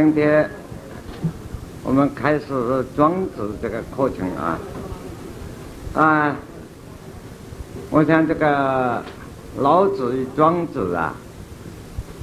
[0.00, 0.48] 今天
[1.82, 2.46] 我们开始
[2.94, 4.56] 庄子这个课程啊，
[5.92, 6.36] 啊，
[7.90, 9.02] 我想这个
[9.56, 11.16] 老子与庄子啊，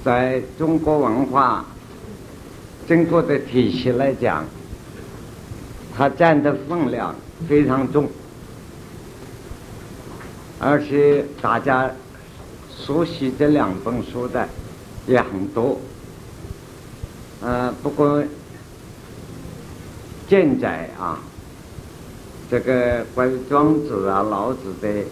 [0.06, 1.66] 在中国文化
[2.88, 4.46] 整个的体系来讲，
[5.98, 7.14] 它占的分量
[7.46, 8.07] 非常重，
[10.60, 11.92] 而且大家
[12.73, 14.48] 熟悉这两本书的
[15.07, 15.78] 也很多。
[17.46, 18.23] 呃，不过
[20.27, 21.20] 现在啊，
[22.49, 25.04] 这个关于庄子啊、老子的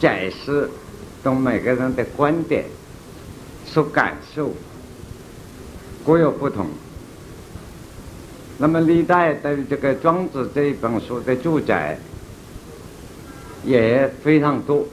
[0.00, 0.68] 解释，
[1.22, 2.64] 同每个人的观点、
[3.64, 4.50] 所感受
[6.04, 6.66] 各有不同。
[8.58, 11.96] 那么历代对这个庄子这一本书的注解
[13.64, 14.84] 也非常多。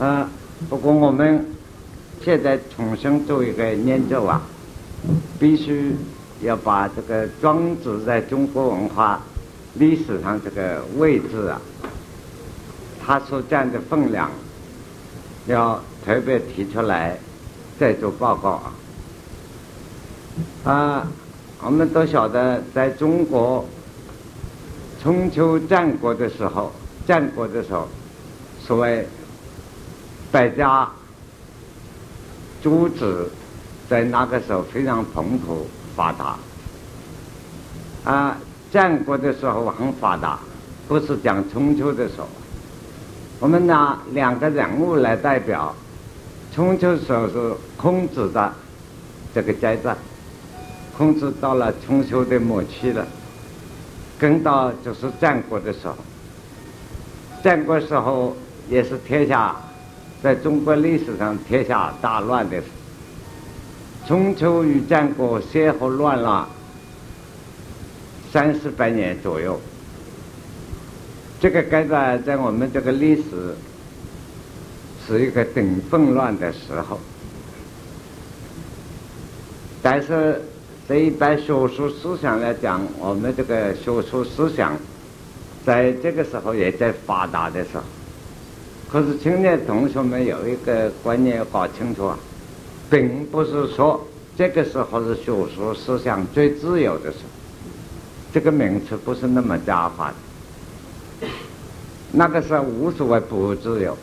[0.00, 0.28] 啊，
[0.68, 1.51] 不过我们。
[2.24, 4.40] 现在重新做一个研究啊，
[5.40, 5.96] 必须
[6.40, 9.20] 要把这个庄子在中国文化
[9.74, 11.60] 历史上这个位置啊，
[13.04, 14.30] 他所占的分量，
[15.46, 17.18] 要特别提出来
[17.76, 18.72] 再做报告啊。
[20.62, 21.08] 啊，
[21.60, 23.66] 我们都晓得，在中国
[25.02, 26.70] 春秋战国的时候，
[27.04, 27.88] 战国的时候，
[28.64, 29.08] 所谓
[30.30, 30.88] 百家。
[32.62, 33.28] 珠子
[33.88, 35.64] 在那个时候非常蓬勃
[35.96, 36.38] 发达，
[38.04, 38.36] 啊，
[38.70, 40.38] 战国的时候很发达，
[40.86, 42.28] 不是讲春秋的时候。
[43.40, 45.74] 我们拿两个人物来代表，
[46.54, 48.52] 春秋时候是孔子的
[49.34, 49.96] 这个阶段，
[50.96, 53.04] 孔子到了春秋的末期了，
[54.20, 55.96] 跟到就是战国的时候，
[57.42, 58.36] 战国时候
[58.68, 59.56] 也是天下。
[60.22, 62.66] 在中国历史上，天下大乱的时
[64.06, 66.48] 春秋与战国先后乱了
[68.32, 69.60] 三四百年左右。
[71.40, 73.56] 这个阶段在我们这个历史
[75.04, 77.00] 是一个顶混乱的时候，
[79.82, 80.40] 但是
[80.88, 84.76] 在一般学术思想来讲，我们这个学术思想
[85.66, 87.82] 在这个时候也在发达的时候。
[88.92, 92.18] 可是青年同学们有一个观念要搞清楚啊，
[92.90, 97.24] 并不是说这个时候是学术思想最自由的时候，
[98.34, 100.12] 这个名词不是那么加法
[101.20, 101.26] 的。
[102.10, 103.96] 那个时候无所谓不自由，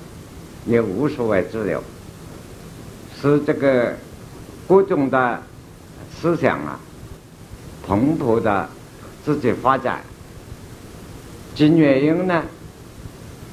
[0.66, 1.84] 也无所谓自由，
[3.22, 3.96] 是这个
[4.68, 5.40] 各种的
[6.20, 6.80] 思想啊
[7.86, 8.68] 蓬勃的
[9.24, 10.02] 自己发展，
[11.54, 12.44] 其原因呢？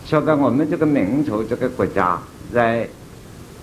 [0.08, 2.16] 说到我们这个民族这个国家，
[2.54, 2.88] 在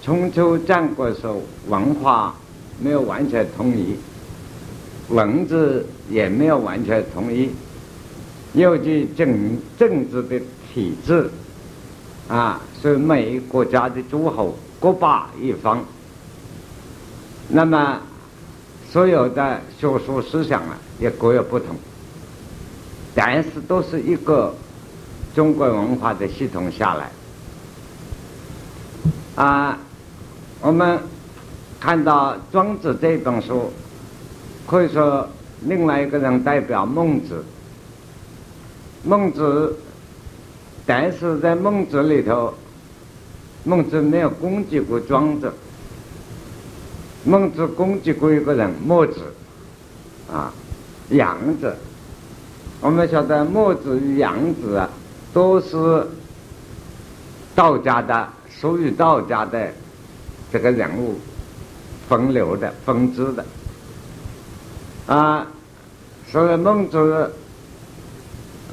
[0.02, 2.36] 春秋战国时候，文化
[2.82, 3.96] 没有完全统一，
[5.08, 7.50] 文字也没有完全统一，
[8.52, 10.38] 尤其政政治的
[10.74, 11.30] 体制，
[12.28, 15.82] 啊，所以每一个国家的诸侯各霸一方，
[17.48, 18.02] 那么
[18.92, 21.74] 所有的学术思想啊，也各有不同，
[23.16, 24.54] 但是都是一个。
[25.36, 27.10] 中国文化的系统下来，
[29.36, 29.80] 啊，
[30.62, 31.00] 我们
[31.80, 33.72] 看到庄子这本书，
[34.68, 35.28] 可以说
[35.62, 37.44] 另外一个人代表孟子。
[39.06, 39.76] 孟子，
[40.86, 42.54] 但是在孟子里头，
[43.64, 45.52] 孟子没有攻击过庄子。
[47.26, 49.34] 孟子攻击过一个人，墨子，
[50.32, 50.54] 啊，
[51.10, 51.76] 杨子。
[52.80, 54.90] 我们晓得墨子与杨子啊。
[55.34, 56.08] 都是
[57.56, 59.72] 道家的，属于道家的
[60.52, 61.20] 这个人物，
[62.08, 63.46] 分流的、分支的
[65.08, 65.48] 啊。
[66.32, 67.32] 所以孟子、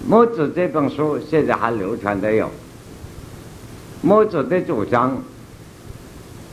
[0.07, 2.51] 墨子这本书现在还流传的有。
[4.03, 5.23] 墨子的主张，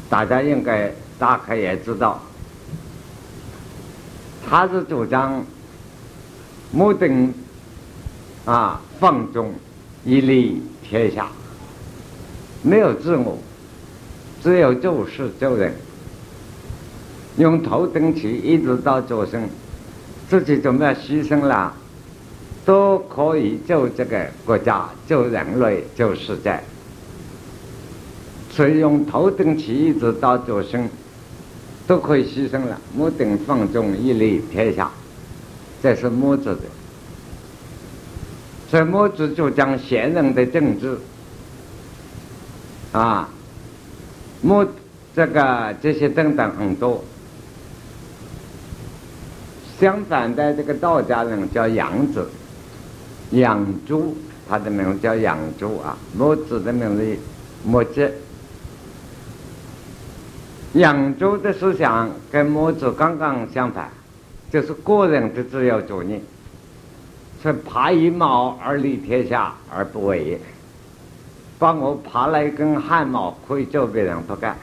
[0.10, 2.22] 大家应该大概也知道，
[4.50, 5.46] 他是主张
[6.72, 7.34] 目定
[8.46, 9.54] 啊放纵。
[10.08, 11.28] 一立天下，
[12.62, 13.38] 没有自我，
[14.42, 15.76] 只有做事做人。
[17.36, 19.50] 用头等起一直到做生，
[20.30, 21.74] 自己怎么样牺牲了，
[22.66, 26.58] 都可以救这个国家、救人类、救世界。
[28.50, 30.88] 所以用头等起一直到做生，
[31.86, 32.80] 都可以牺牲了。
[32.96, 34.90] 目定放纵，一立天下，
[35.84, 36.62] 这是墨子的。
[38.70, 40.98] 所以墨子主张贤人的政治，
[42.92, 43.30] 啊，
[44.42, 44.68] 墨
[45.16, 47.04] 这个这些等等很多，
[49.80, 52.28] 相反的，这个道家人叫杨子，
[53.32, 54.18] 养猪，
[54.50, 55.98] 他的名字叫养猪啊。
[56.18, 57.18] 墨子的名字
[57.64, 58.12] 墨子。
[60.74, 63.90] 养猪的思想跟墨子刚刚相反，
[64.52, 66.20] 就是个人的自由主义，
[67.42, 70.40] 是爬一毛而立天下而不为也。
[71.60, 74.56] 帮我爬了一根汗毛，可以救别人，不干。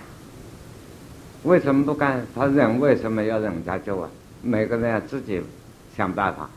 [1.43, 2.25] 为什么不干？
[2.35, 4.09] 他人为什么要人家救啊？
[4.43, 5.43] 每个人要自己
[5.97, 6.49] 想办法。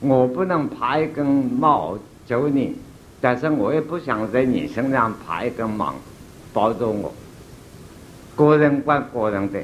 [0.00, 2.76] 我不能爬一根毛救你，
[3.20, 5.94] 但是我也不想在你身上爬一根毛
[6.52, 7.12] 包住我。
[8.36, 9.60] 个人管个人的，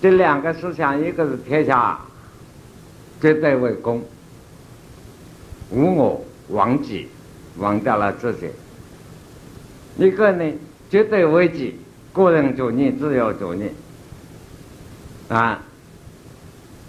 [0.00, 2.00] 这两个思想，一个是天下
[3.20, 4.02] 绝对为公，
[5.70, 7.08] 无我忘己，
[7.58, 8.46] 忘掉了自己；
[9.98, 10.52] 一个呢，
[10.88, 11.76] 绝对为己，
[12.12, 13.70] 个人主义、自由主义。
[15.28, 15.62] 啊，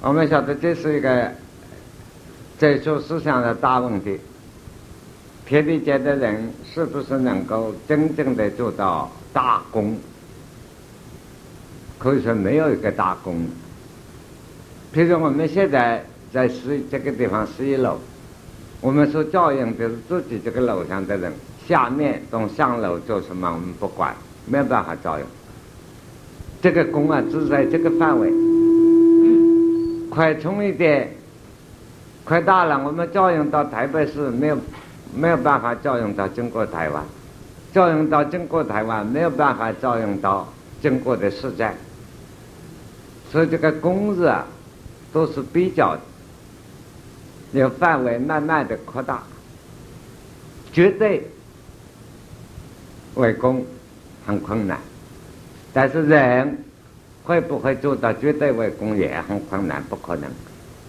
[0.02, 1.32] 我们晓得这是一个
[2.58, 4.20] 哲学思想的大问题。
[5.46, 9.12] 天地间的人是不是能够真正的做到？
[9.34, 9.98] 大功，
[11.98, 13.48] 可以说没有一个大功。
[14.94, 17.98] 譬如我们现在在十这个地方十一楼，
[18.80, 21.32] 我们所照应的是自己这个楼上的人，
[21.68, 25.26] 下面从上楼做什么我们不管，没有办法照应。
[26.62, 28.32] 这个功啊，只在这个范围，
[30.10, 31.12] 快充一点，
[32.24, 34.58] 快大了，我们照应到台北市没有
[35.16, 37.04] 没有办法照应到经过台湾。
[37.74, 40.48] 照应到中国台湾没有办法照应到
[40.82, 41.76] 中国的实在，
[43.32, 44.46] 所以这个公日啊
[45.14, 45.98] 都是比较
[47.54, 49.22] 有范围慢慢的扩大，
[50.72, 51.22] 绝对
[53.16, 53.66] 为公
[54.26, 54.80] 很困难，
[55.74, 56.58] 但是人
[57.24, 60.30] 会不会做到绝对为公也很困难，不可能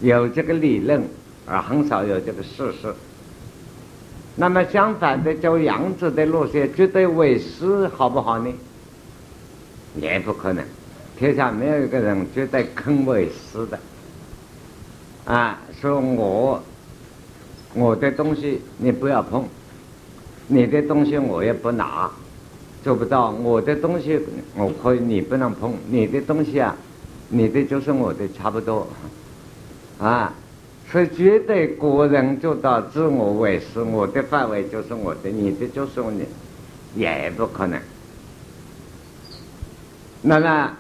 [0.00, 1.02] 有这个理论，
[1.46, 2.94] 而很少有这个事实。
[4.36, 8.50] 那么相反的，走杨子的路线，绝对为师，好不好呢？
[9.96, 10.64] 也不可能，
[11.18, 13.78] 天下没有一个人绝对肯为师的。
[15.24, 16.62] 啊，说我
[17.74, 19.44] 我的东西你不要碰，
[20.48, 22.10] 你的东西我也不拿，
[22.82, 23.30] 做不到。
[23.30, 24.20] 我的东西
[24.56, 25.74] 我可以，你不能碰。
[25.88, 26.76] 你的东西啊，
[27.28, 28.86] 你的就是我的，差不多。
[29.98, 30.34] 啊。
[30.90, 36.26] 所以绝对个人做到自我为师，我的范围就是我的，你的就是你，
[37.00, 37.80] 也不可能。
[40.20, 40.70] 那么，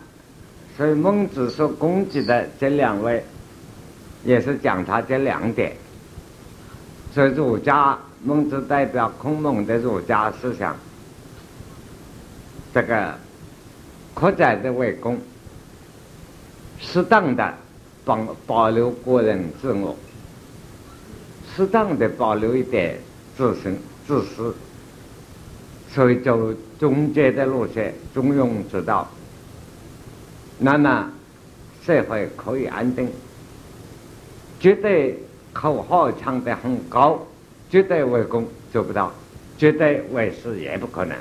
[0.76, 3.24] 所以孟子所攻击的这两位，
[4.24, 5.72] 也是讲他这两点。
[7.14, 10.76] 所以儒家，孟子代表孔孟的儒家思想，
[12.74, 13.14] 这个
[14.14, 15.18] 扩展的为公，
[16.78, 17.54] 适当的。
[18.04, 19.96] 保保留个人自我，
[21.54, 22.98] 适当的保留一点
[23.36, 23.78] 自身
[24.08, 24.52] 自私，
[25.88, 29.08] 所以走中间的路线，中庸之道，
[30.58, 31.12] 那么
[31.86, 33.08] 社会可以安定。
[34.62, 35.18] 绝对
[35.52, 37.18] 口号唱得很高，
[37.68, 39.12] 绝对为公做不到，
[39.58, 41.18] 绝对为私也不可能。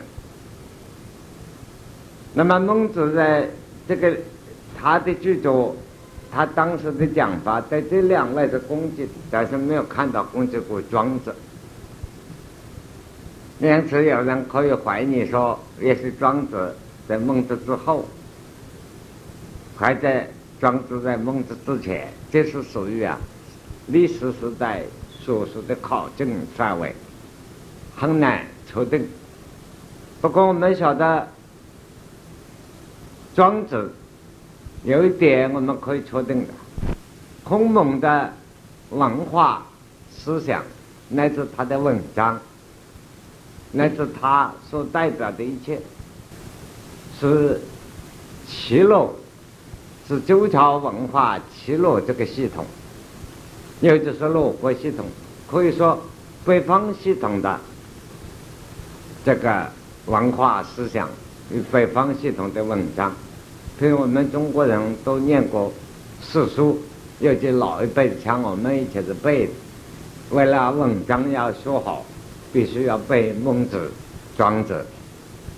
[2.36, 3.50] 那么孟子在
[3.88, 4.16] 这个
[4.80, 5.76] 他的著作。
[6.34, 11.36] 他当时的讲法在这两位的攻击，但是没有看到攻击过庄子。
[13.60, 16.74] 因此，有人可以怀疑说，也是庄子
[17.06, 18.06] 在孟子之后，
[19.76, 20.26] 还在
[20.58, 23.20] 庄子在孟子之前，这是属于啊
[23.88, 24.84] 历史时代
[25.20, 26.96] 所说的考证范围，
[27.96, 29.08] 很难确定。
[30.22, 31.28] 不过，我们晓得
[33.36, 33.92] 庄子。
[34.84, 36.54] 有一点我们可以确定的，
[37.44, 38.34] 孔孟的
[38.90, 39.64] 文化
[40.10, 40.64] 思想，
[41.10, 42.40] 乃至他的文章，
[43.74, 45.80] 乃至他所代表的一切，
[47.20, 47.62] 是
[48.48, 49.12] 齐鲁，
[50.12, 52.66] 是周朝文化齐鲁这个系统，
[53.80, 55.06] 也就是鲁国系统，
[55.50, 55.98] 可以说
[56.44, 57.58] 北方系统的
[59.24, 59.70] 这个
[60.08, 61.08] 文化思想
[61.50, 63.14] 与北方系统的文章。
[63.80, 65.72] 所以我们中国人都念过
[66.22, 66.78] 史书，
[67.22, 69.52] 尤其老一辈像我们以前是背的。
[70.32, 72.04] 为了文章要学好，
[72.52, 73.90] 必须要背孟子、
[74.38, 74.86] 庄子。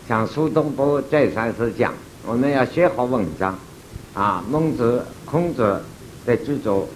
[0.08, 1.92] 像苏东坡再三是讲，
[2.28, 3.58] 我们要写好文章。
[4.14, 5.82] 啊，孟子、孔子
[6.26, 6.88] 的著作，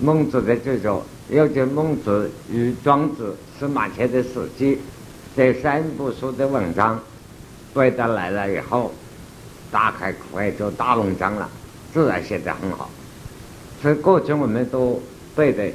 [0.00, 4.76] 孟子的著作，尤其孟子与庄子、司马迁的《史记》
[5.36, 7.00] 这三部书的文章
[7.72, 8.92] 背得来了以后。
[9.70, 11.50] 打开可以做大文章了，
[11.92, 12.88] 自然写得很好。
[13.82, 15.02] 所以过去我们都
[15.34, 15.68] 背的。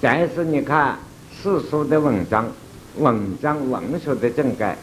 [0.00, 0.98] 但是你看
[1.30, 2.48] 世俗的文章，
[2.96, 4.76] 文章文学的正改，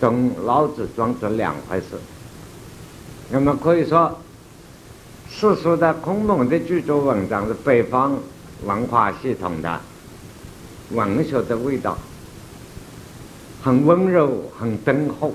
[0.00, 1.86] 跟老子、庄子两回事。
[3.30, 4.18] 那么可以说，
[5.28, 8.18] 世俗的孔孟的著作文章是北方
[8.64, 9.80] 文化系统的
[10.92, 11.98] 文学的味道，
[13.62, 15.34] 很温柔，很敦厚，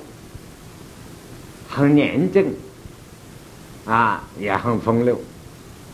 [1.70, 2.48] 很严正，
[3.86, 5.22] 啊，也很风流。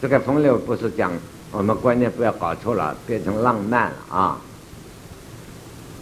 [0.02, 1.12] 这个风流不是讲
[1.52, 4.40] 我们观念不要搞错了，变成浪漫了啊。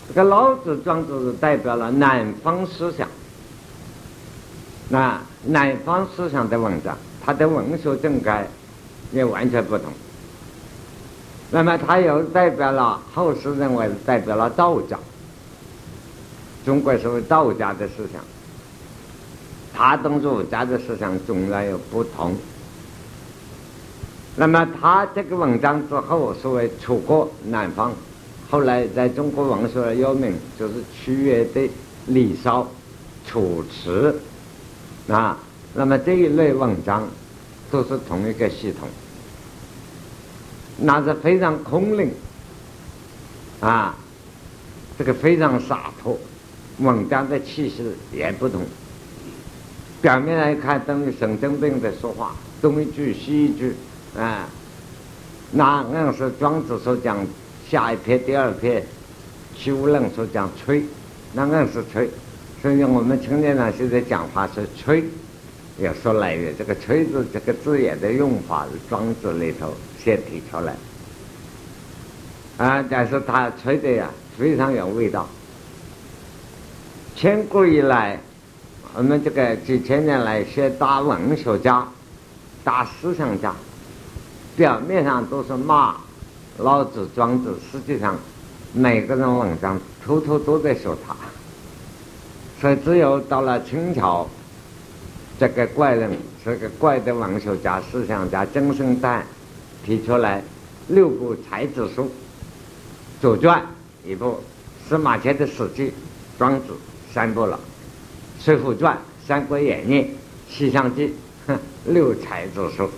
[0.07, 3.07] 这个老子、庄子是代表了南方思想，
[4.89, 8.47] 那南方思想的文章，它的文学正解
[9.11, 9.91] 也完全不同。
[11.51, 14.97] 那么，它又代表了后世认为代表了道家，
[16.65, 18.21] 中国所谓道家的思想，
[19.73, 22.35] 它跟儒家的思想总然有不同。
[24.39, 27.91] 那么他这个文章之后，所谓楚国南方，
[28.51, 31.61] 后来在中国文学的有名，就是屈原的
[32.05, 32.61] 《离骚》
[33.25, 34.11] 《楚辞》
[35.09, 35.37] 啊。
[35.73, 37.07] 那么这一类文章
[37.69, 38.87] 都是同一个系统，
[40.77, 42.11] 那是非常空灵
[43.59, 43.95] 啊，
[44.97, 46.17] 这个非常洒脱，
[46.79, 48.61] 文章的气势也不同。
[50.01, 53.75] 表面来看，等于神经病在说话，东一句西一句。
[54.17, 54.47] 啊，
[55.51, 57.17] 那硬是庄子所讲
[57.69, 58.83] 下一篇第二篇，
[59.55, 60.83] 齐无论所讲吹，
[61.33, 62.09] 那硬是吹，
[62.61, 65.03] 所以我们青年人现在讲话是吹，
[65.79, 69.73] 要说来源，这个吹字这个字眼的用法是庄子里头
[70.03, 70.75] 先提出来，
[72.57, 75.27] 啊，但是他吹的呀非常有味道。
[77.15, 78.19] 千古以来，
[78.95, 81.87] 我们这个几千年来，些大文学家、
[82.63, 83.53] 大思想家。
[84.55, 85.95] 表面上都是骂
[86.57, 88.15] 老子、庄子，实际上
[88.73, 91.15] 每个人文章偷偷都在说他。
[92.59, 94.27] 所以只有到了清朝，
[95.39, 96.11] 这个怪人，
[96.43, 99.21] 这个怪的文学家、思想家曾生旦
[99.85, 100.43] 提出来
[100.87, 102.05] 六部才子书，
[103.21, 103.61] 《左传》
[104.09, 104.39] 一部，
[104.89, 105.83] 司马迁的《史记》、
[106.39, 106.73] 《庄子》
[107.13, 107.59] 三部了，
[108.43, 108.95] 《水浒传》、
[109.27, 110.01] 《三国演义》、
[110.49, 111.07] 《西厢记》，
[111.45, 112.89] 哼，六才子书。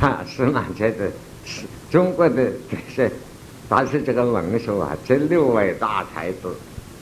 [0.00, 1.10] 啊，司马迁的，
[1.44, 3.12] 是中国的这些，
[3.68, 6.48] 但是这个文学啊，这六位大才子，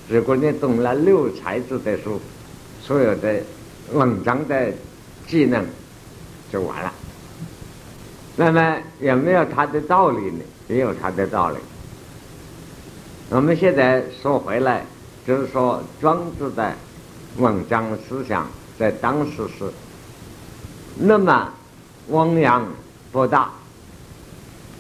[0.08, 2.20] 如果你懂了六才子的书，
[2.82, 3.40] 所有的
[3.92, 4.72] 文章的
[5.26, 5.64] 技能
[6.50, 6.92] 就完了。
[8.36, 10.40] 那么有没有他的道理呢？
[10.68, 11.56] 也有他的道理。
[13.30, 14.84] 我们现在说回来，
[15.26, 16.74] 就是说庄子的
[17.36, 18.48] 文章思想
[18.78, 19.70] 在当时是
[20.96, 21.52] 那么
[22.08, 22.66] 汪洋。
[23.10, 23.50] 博大，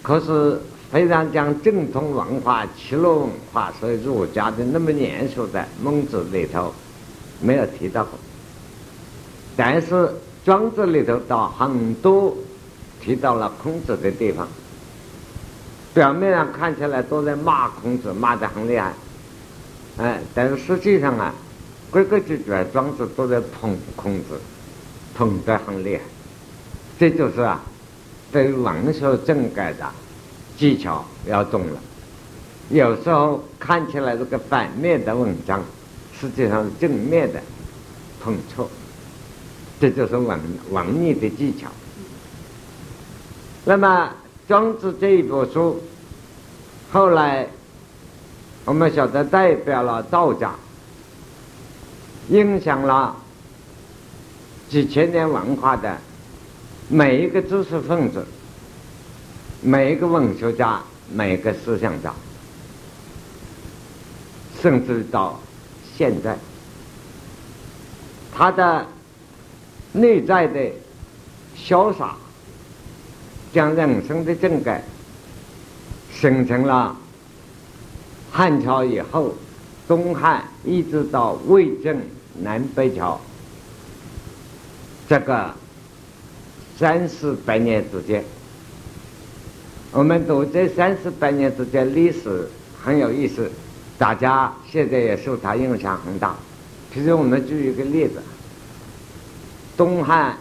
[0.02, 6.72] 可是非常讲正统文化、齐鲁文化，所以儒家的那么严肃的孟子里头
[7.40, 8.18] 没有提到过，
[9.54, 10.10] 但是
[10.44, 12.34] 庄子里头倒很多
[13.02, 14.48] 提到了孔子的地方，
[15.92, 18.94] 表面上看起来都在骂孔子，骂得很厉害，
[19.98, 21.34] 哎，但是实际上啊，
[21.90, 24.40] 规规矩矩，庄子都在捧孔子，
[25.14, 26.02] 捧得很厉害，
[26.98, 27.60] 这就是啊。
[28.30, 29.86] 对文学正改的
[30.58, 31.80] 技巧要懂了，
[32.68, 35.62] 有时候看起来这个反面的文章，
[36.18, 37.40] 实际上是正面的
[38.20, 38.68] 碰错，
[39.80, 40.38] 这就是文
[40.70, 41.68] 文艺的技巧。
[43.64, 44.10] 那么
[44.48, 45.80] 庄子这一部书，
[46.90, 47.46] 后来
[48.64, 50.52] 我们晓得代表了道家，
[52.30, 53.14] 影响了
[54.68, 55.96] 几千年文化的。
[56.90, 58.26] 每一个知识分子，
[59.60, 60.80] 每一个文学家，
[61.12, 62.14] 每一个思想家，
[64.62, 65.40] 甚至到
[65.96, 66.36] 现在，
[68.34, 68.86] 他的
[69.92, 70.70] 内在的
[71.56, 72.16] 潇洒，
[73.52, 74.82] 将人生的正改，
[76.12, 76.96] 形成了
[78.30, 79.34] 汉朝以后，
[79.86, 82.00] 东汉一直到魏晋
[82.40, 83.20] 南北朝，
[85.08, 85.54] 这个。
[86.78, 88.24] 三四百年之间，
[89.90, 92.46] 我们读这三四百年之间历史
[92.82, 93.50] 很有意思，
[93.96, 96.36] 大家现在也受它影响很大。
[96.92, 98.22] 其实我们举一个例子，
[99.76, 100.36] 东汉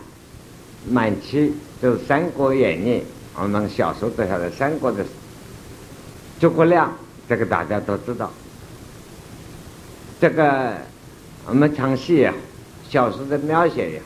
[0.92, 3.00] 晚期就是《三国演义》，
[3.42, 5.06] 我们小时候都晓得三国的
[6.40, 6.94] 诸葛亮，
[7.30, 8.30] 这个大家都知道。
[10.20, 10.74] 这个
[11.46, 12.38] 我们唱戏也好，
[12.90, 14.02] 小说的描写呀，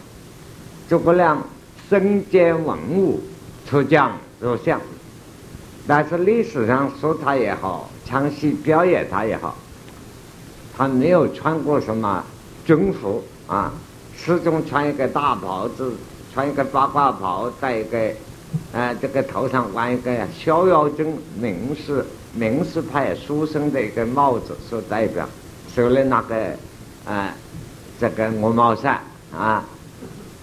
[0.88, 1.44] 诸葛亮。
[1.90, 3.20] 身兼文武，
[3.70, 4.80] 出将入相。
[5.88, 9.58] 但是历史上说他也好，唱戏表演他也好，
[10.78, 12.24] 他没有穿过什么
[12.64, 13.74] 军服啊，
[14.16, 15.94] 始终穿一个大袍子，
[16.34, 18.12] 穿一个八卦袍，戴一个，
[18.72, 25.28] 呃，这个头上挂一个逍遥镇名士名士派书生的一个帽子所代表，
[25.76, 26.36] 手里那个，
[27.06, 27.34] 啊，
[28.00, 29.02] 这个鹅毛扇
[29.36, 29.66] 啊，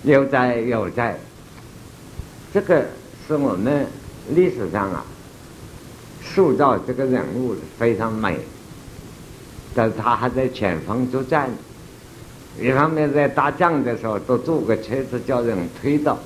[0.02, 1.16] 悠哉悠哉，
[2.52, 2.85] 这个
[3.26, 3.87] 是我们
[4.30, 5.04] 历史上啊。
[6.35, 8.38] 塑造这个人物非常美，
[9.75, 11.50] 但是他还在前方作战。
[12.61, 16.18] 一方面在打仗的时候都坐个车子叫人推到。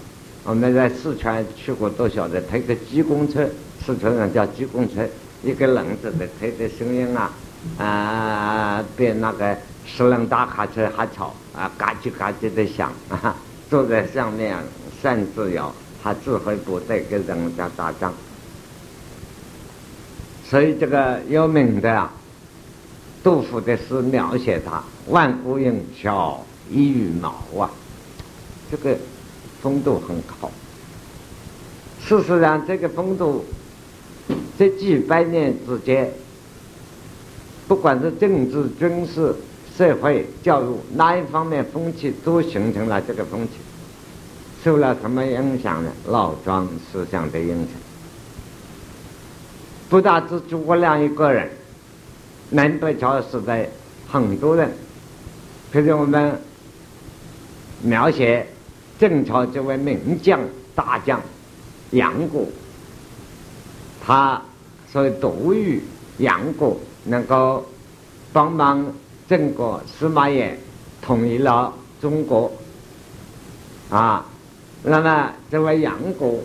[0.45, 3.49] 我们在四川去过都晓得，推个机工车，
[3.85, 5.07] 四川人叫机工车，
[5.43, 7.31] 一个轮子的推的声音啊，
[7.79, 9.57] 啊，比那个
[9.87, 13.37] 十轮大卡车还吵啊，嘎叽嘎叽的响啊。
[13.71, 14.57] 坐在上面
[15.01, 18.13] 扇自由，他指挥部队跟人家打仗。
[20.53, 22.13] 所以这个有名的啊，
[23.25, 26.37] 杜甫的诗描写他万古云霄
[26.71, 27.71] 一羽毛啊，
[28.71, 28.95] 这个
[29.63, 30.51] 风度很好。
[32.07, 33.47] 事实上，这个风度
[34.59, 36.13] 这几百年之间，
[37.67, 39.35] 不管是政治、军事、
[39.75, 43.53] 社会、教育哪一方面风气，都形成了这个风气。
[44.63, 45.91] 受了什么影响呢？
[46.09, 47.82] 老庄思想的影响。
[49.93, 51.51] 不但只诸葛亮一个人，
[52.49, 53.69] 南北朝时代
[54.11, 54.71] 很多人，
[55.71, 56.41] 譬如我们
[57.83, 58.47] 描写
[58.99, 60.41] 郑朝这位名将
[60.75, 61.21] 大将
[61.91, 62.47] 杨过，
[64.03, 64.41] 他
[64.91, 65.83] 所以独于
[66.17, 67.63] 杨过能够
[68.33, 68.91] 帮忙
[69.29, 70.59] 郑国司马炎
[71.03, 71.71] 统一了
[72.01, 72.51] 中国，
[73.91, 74.25] 啊，
[74.83, 76.39] 那么这位杨过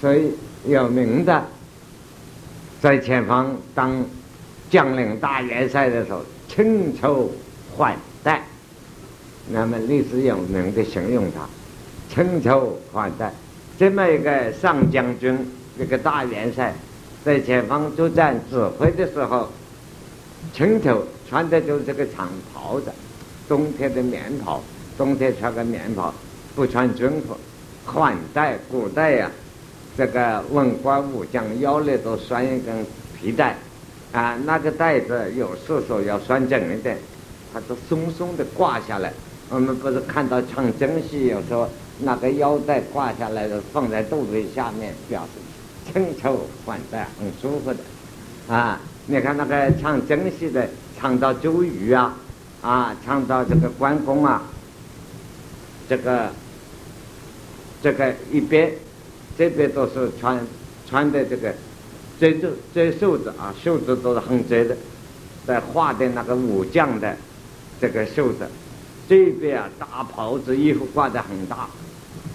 [0.00, 0.30] 所以
[0.68, 1.44] 有名的。
[2.82, 4.04] 在前方当
[4.68, 7.30] 将领大元帅的时候，请求
[7.76, 8.42] 款待，
[9.52, 11.48] 那么历史有名的形容他，
[12.12, 13.32] 请求款待，
[13.78, 15.38] 这么一个上将军，
[15.78, 16.74] 一个大元帅，
[17.24, 19.48] 在前方作战指挥的时候，
[20.52, 22.90] 请求穿的就是个长袍子，
[23.46, 24.60] 冬天的棉袍，
[24.98, 26.12] 冬天穿个棉袍，
[26.56, 27.36] 不穿军服，
[27.86, 29.30] 款待古代呀。
[29.94, 32.86] 这个文官武将腰里都拴一根
[33.20, 33.56] 皮带，
[34.10, 36.96] 啊，那个带子有时候要拴紧一点，
[37.52, 39.12] 它是松松的挂下来。
[39.50, 47.80] 我们不是看到唱京戏，有时候那个腰带挂下来的放在肚子下面，表示轻抽缓带，很舒服的。
[48.48, 50.66] 啊，你看那个唱京戏的，
[50.98, 52.16] 唱到周瑜啊，
[52.62, 54.42] 啊，唱到这个关公啊，
[55.86, 56.30] 这个
[57.82, 58.72] 这个一边。
[59.36, 60.38] 这边都是穿
[60.88, 61.54] 穿的这个
[62.20, 64.76] 遮住遮袖子啊，袖子都是很窄的，
[65.46, 67.16] 在画的那个武将的
[67.80, 68.46] 这个袖子，
[69.08, 71.68] 这边啊大袍子衣服挂的很大，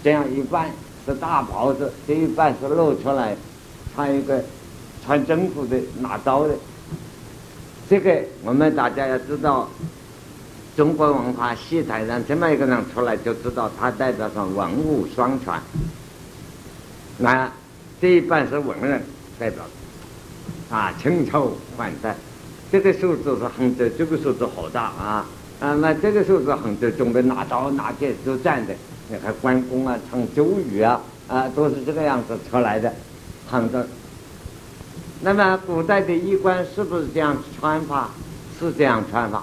[0.02, 0.70] 这样一半
[1.06, 3.36] 是大袍子，这一半是露出来，
[3.94, 4.42] 穿一个
[5.06, 6.54] 穿征服的拿刀的，
[7.88, 9.70] 这个我们大家要知道，
[10.76, 15.54] 中国文化戏台上这么一个人出来，就知道他代表着文武双全。
[17.20, 17.50] 那
[18.00, 19.02] 这一半是文人
[19.40, 19.64] 代表，
[20.70, 22.14] 啊，清朝款待，
[22.70, 25.26] 这个数字是很多，这个数字好大啊
[25.58, 25.74] 啊！
[25.74, 28.74] 那这个数字很多，准备拿刀拿剑都站的，
[29.08, 32.94] 你看关公啊，唱周瑜啊，啊，都是这个样子出来的，
[33.50, 33.84] 很多。
[35.22, 38.10] 那么古代的衣冠是不是这样穿法？
[38.60, 39.42] 是这样穿法，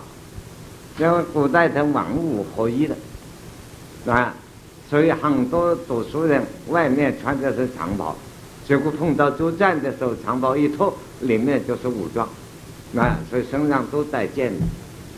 [0.97, 2.95] 因为古代的文武合一的，
[4.09, 4.33] 啊。
[4.89, 8.15] 所以很多读书人外面穿的是长袍，
[8.67, 12.27] 结果碰到作战的时候，长袍一脱，里面就是武装，
[12.95, 14.53] 啊，所以身上都带剑。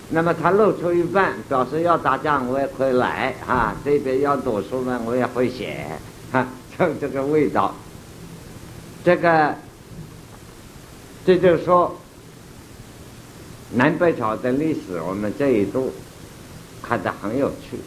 [0.09, 5.85] 那么他露出一半，表示要打仗我也可以来啊，这边要读书呢我也会写，
[6.31, 6.47] 哈，
[6.79, 7.75] 就这个味道。
[9.03, 9.53] 这个，
[11.25, 11.93] 这就是说，
[13.73, 15.91] 南北朝的历史，我们这一度
[16.81, 17.77] 看得很有趣，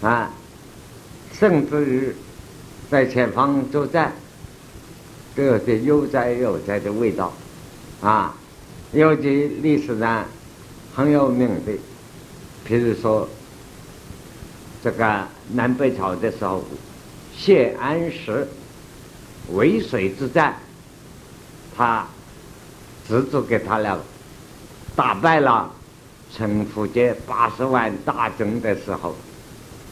[0.00, 0.30] 啊。
[1.40, 2.14] 甚至于
[2.90, 4.12] 在前方作战，
[5.34, 7.32] 都有些悠哉悠哉的味道，
[8.02, 8.36] 啊，
[8.92, 10.26] 尤其历史上
[10.94, 11.72] 很有名的，
[12.68, 13.26] 譬如说
[14.84, 16.62] 这个南北朝的时候，
[17.34, 18.46] 谢安石
[19.54, 20.56] 渭水之战，
[21.74, 22.06] 他
[23.08, 23.98] 侄子给他俩
[24.94, 25.72] 打败了
[26.36, 29.16] 陈福杰八十万大军的时候。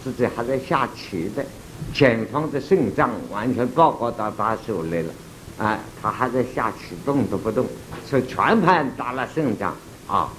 [0.03, 1.45] 自己还在下棋的，
[1.93, 5.13] 前方的胜仗完全报告到他手里了，
[5.59, 7.67] 啊，他还在下棋，动都不动，
[8.09, 9.75] 是全盘打了胜仗
[10.07, 10.31] 啊。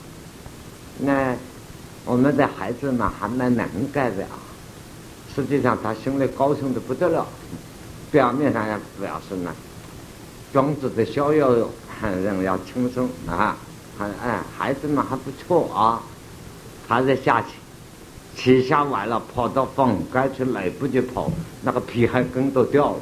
[0.98, 1.36] 那
[2.06, 4.40] 我们的孩子嘛，还蛮能干的啊。
[5.36, 7.26] 实际上他心里高兴的不得了，
[8.12, 9.54] 表面上要表示呢，
[10.52, 11.52] 庄子的逍遥
[12.02, 13.56] 人要轻松啊，
[13.98, 16.02] 还哎，孩子们还不错啊，
[16.88, 17.50] 还在下棋。
[18.42, 21.30] 骑下完了，跑到房间去来不及跑，
[21.62, 23.00] 那个皮还跟都掉了，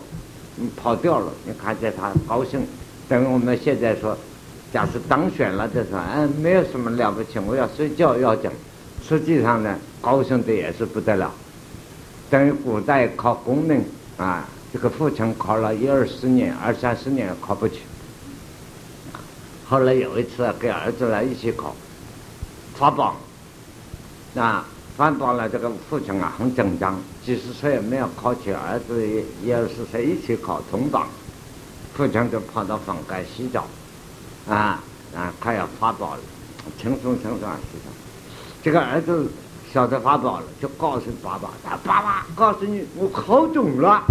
[0.76, 1.32] 跑掉了。
[1.46, 2.66] 你看见他高兴，
[3.08, 4.18] 等我们现在说，
[4.74, 8.50] 假设当选了，就说哎，没有什么了不起，我要睡觉要紧。
[9.08, 11.32] 实际上呢，高兴的也是不得了。
[12.32, 13.86] 等于古代考功名
[14.18, 17.82] 啊，这个父亲考了一二十年、二三十年考不去，
[19.70, 21.76] 后来有一次给儿子来一起考，
[22.74, 23.16] 发榜，
[24.34, 24.66] 那。
[24.98, 29.00] 反倒了，这个父亲啊很紧张，几十岁也没有考取，儿子
[29.44, 31.08] 一二十岁一起考同榜，
[31.94, 33.68] 父亲就跑到房间洗澡，
[34.50, 34.82] 啊
[35.16, 36.22] 啊，快要发宝了，
[36.82, 37.92] 轻松轻松啊洗澡。
[38.64, 39.30] 这个儿子
[39.72, 44.04] 晓得发宝了，就告诉爸爸：“他爸爸，告诉你，我考中了。”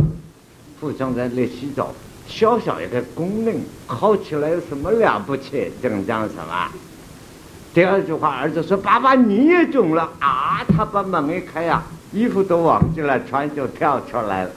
[0.80, 1.92] 父亲在那洗澡，
[2.28, 5.72] 小小一个功能，考起来有什么了不起？
[5.82, 6.70] 紧张什么？
[7.76, 14.50] 第二句话，儿子说：“爸爸，你也肿了啊！”他把门一开呀，衣服都忘记了穿，就跳出来了。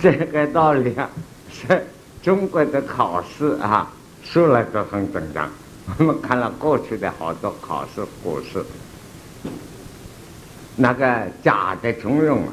[0.00, 1.10] 这个道理啊，
[1.50, 1.84] 是
[2.22, 3.90] 中国的考试啊，
[4.22, 5.50] 说来都很紧张。
[5.98, 8.64] 我们看了过去的好多考试古诗，
[10.76, 12.52] 那个假的从容啊，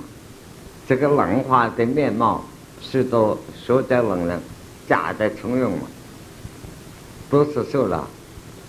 [0.88, 2.44] 这个文化的面貌，
[2.82, 4.42] 是都说在文人
[4.88, 5.84] 假的从容嘛，
[7.30, 8.08] 都是受了。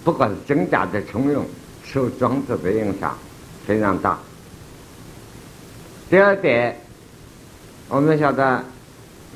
[0.03, 1.45] 不管是真假的从容，
[1.85, 3.17] 受庄子的影响
[3.67, 4.19] 非常大。
[6.09, 6.77] 第二点，
[7.89, 8.65] 我们晓得，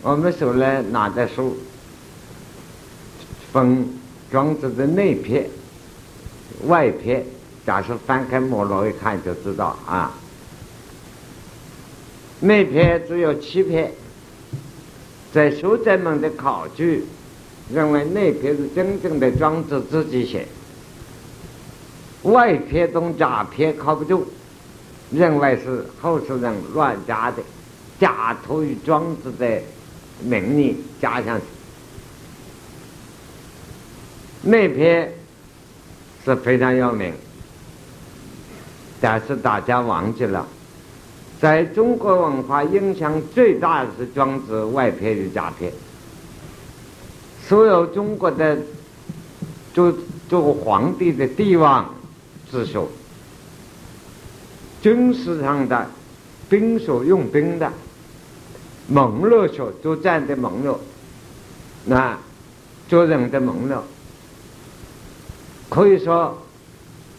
[0.02, 1.56] 我们手里拿的书，
[3.52, 3.86] 分
[4.30, 5.48] 庄子的内篇、
[6.66, 7.24] 外篇。
[7.66, 10.12] 假设翻开目录一看就知道啊，
[12.40, 13.90] 内篇只有七篇，
[15.32, 17.04] 在学者们的考据。
[17.72, 20.46] 认为内篇是真正的庄子自己写，
[22.22, 24.26] 外篇中假篇靠不住，
[25.10, 27.42] 认为是后世人乱加的，
[27.98, 29.62] 假托于庄子的
[30.22, 31.44] 名义加上去。
[34.42, 35.10] 内篇
[36.22, 37.14] 是非常有名，
[39.00, 40.46] 但是大家忘记了，
[41.40, 45.72] 在中国文化影响最大的是庄子外篇与假篇。
[47.46, 48.56] 所有中国的
[49.74, 49.92] 做
[50.28, 51.94] 做皇帝的帝王
[52.50, 52.86] 之学，
[54.80, 55.86] 军事上的
[56.48, 57.70] 兵所用兵的
[58.88, 60.80] 盟络学，作战的盟络，
[61.84, 62.18] 那
[62.88, 63.84] 做人的盟络，
[65.68, 66.38] 可以说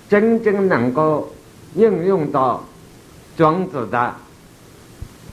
[0.09, 1.33] 真正能够
[1.75, 2.63] 应用到
[3.38, 4.15] 庄子的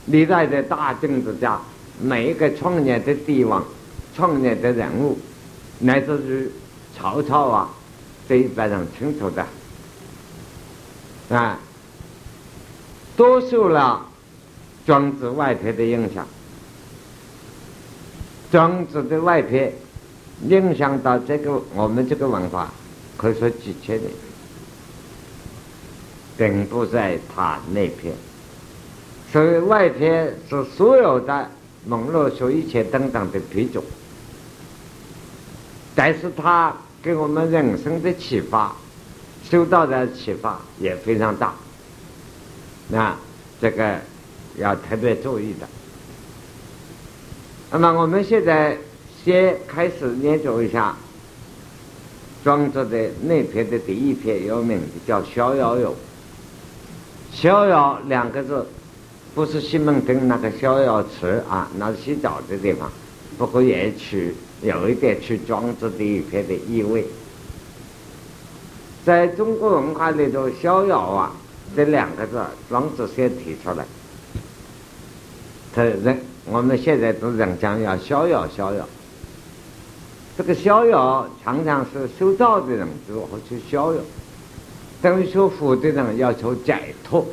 [0.07, 1.59] 历代的大政治家，
[2.03, 3.65] 每一个创业的帝王。
[4.15, 5.19] 创业的人物，
[5.79, 6.51] 乃至于
[6.97, 7.71] 曹操啊，
[8.29, 9.47] 这一般人清楚的
[11.31, 11.59] 啊，
[13.17, 14.07] 多受了
[14.85, 16.27] 庄子外篇的影响。
[18.51, 19.73] 庄子的外篇
[20.49, 22.71] 影响到这个我们这个文化，
[23.17, 24.11] 可以说几千年，
[26.37, 28.13] 并不在他那篇。
[29.33, 31.51] 所以外篇是所有的
[31.87, 33.83] 网络学一切等等的品种。
[35.95, 38.75] 但是他给我们人生的启发，
[39.51, 41.55] 受到的启发也非常大。
[42.89, 43.15] 那
[43.61, 43.99] 这个
[44.57, 45.69] 要特别注意的。
[47.71, 48.77] 那么我们现在
[49.25, 50.95] 先开始研究一下
[52.45, 55.91] 庄子的那篇的第一篇有名的叫《逍遥游》。
[57.35, 58.67] 逍遥两个字，
[59.35, 62.91] 不是西门町那个逍遥池啊，那是洗澡的地方，
[63.39, 64.35] 不过也取。
[64.63, 67.05] 有一点去庄子的一篇的意味，
[69.05, 71.33] 在中国文化里头，“逍遥”啊
[71.75, 73.85] 这两个字，庄子先提出来。
[75.75, 78.89] 他人我们现在都讲讲要逍遥，逍遥。
[80.37, 84.01] 这个逍遥常常是修道的人如何去逍遥，
[85.01, 87.27] 等于修佛的人要求解脱，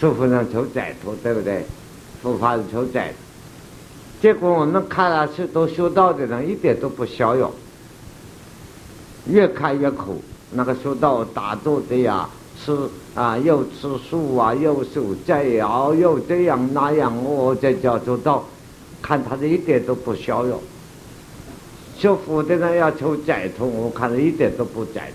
[0.00, 1.64] 修佛人求解脱，对不对？
[2.22, 3.25] 佛法是求解脱。
[4.20, 7.50] 结果我们看了去都修道的人一点都不逍遥，
[9.28, 10.22] 越看越苦。
[10.52, 12.28] 那个修道打坐的呀，
[12.64, 12.74] 吃
[13.14, 18.44] 啊，又吃素啊，又守斋熬，又这样那样，哦，这叫做道。
[19.02, 20.58] 看他的一点都不逍遥。
[21.96, 25.12] 学佛的人要求解脱，我看他一点都不解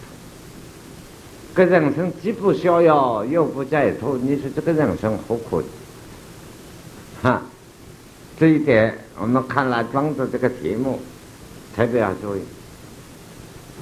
[1.55, 1.55] 脱。
[1.55, 5.61] 这人生既不逍遥又不解脱，你说这个人生何苦？
[8.41, 10.99] 这一点我们看了庄子这个题目，
[11.75, 12.41] 特别要注意。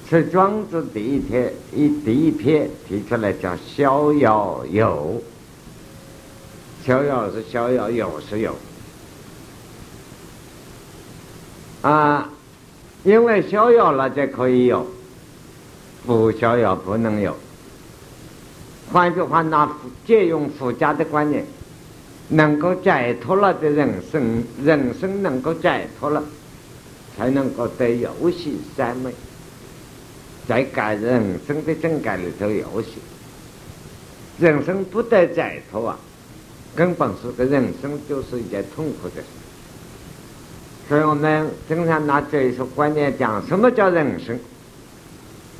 [0.10, 5.24] 是庄子第一篇一第一篇提出来叫逍遥游，
[6.86, 8.54] 逍遥是逍遥，有是有。
[11.82, 12.30] 啊，
[13.06, 14.86] 因为逍遥了才可以有，
[16.06, 17.34] 不逍遥不能有。
[18.91, 19.72] 换句话，拿
[20.06, 21.45] 借用佛家的观念，
[22.29, 26.23] 能够解脱了的人生，人生能够解脱了，
[27.17, 29.11] 才能够得游戏三昧。
[30.47, 32.93] 在改人生的正改里头游戏，
[34.39, 35.99] 人生不得解脱啊，
[36.75, 39.27] 根本是个人生就是一件痛苦的事。
[40.87, 44.39] 所以我们经常拿这一说观念讲，什么叫人生？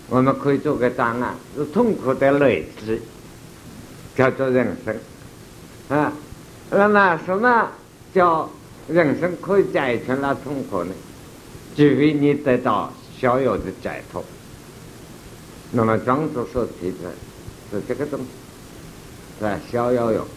[0.08, 2.99] 我们可以做个答案：是痛苦的累积，
[4.15, 4.95] 叫做人生。
[5.89, 6.12] 啊，
[6.71, 7.67] 那么什么
[8.13, 8.49] 叫
[8.88, 10.93] 人生可以解决了痛苦呢？
[11.75, 14.23] 除非你得到逍遥的解脱。
[15.71, 17.12] 那么庄子所提的
[17.71, 18.25] 是这个东西，
[19.39, 19.71] 是？
[19.71, 20.27] 逍遥游。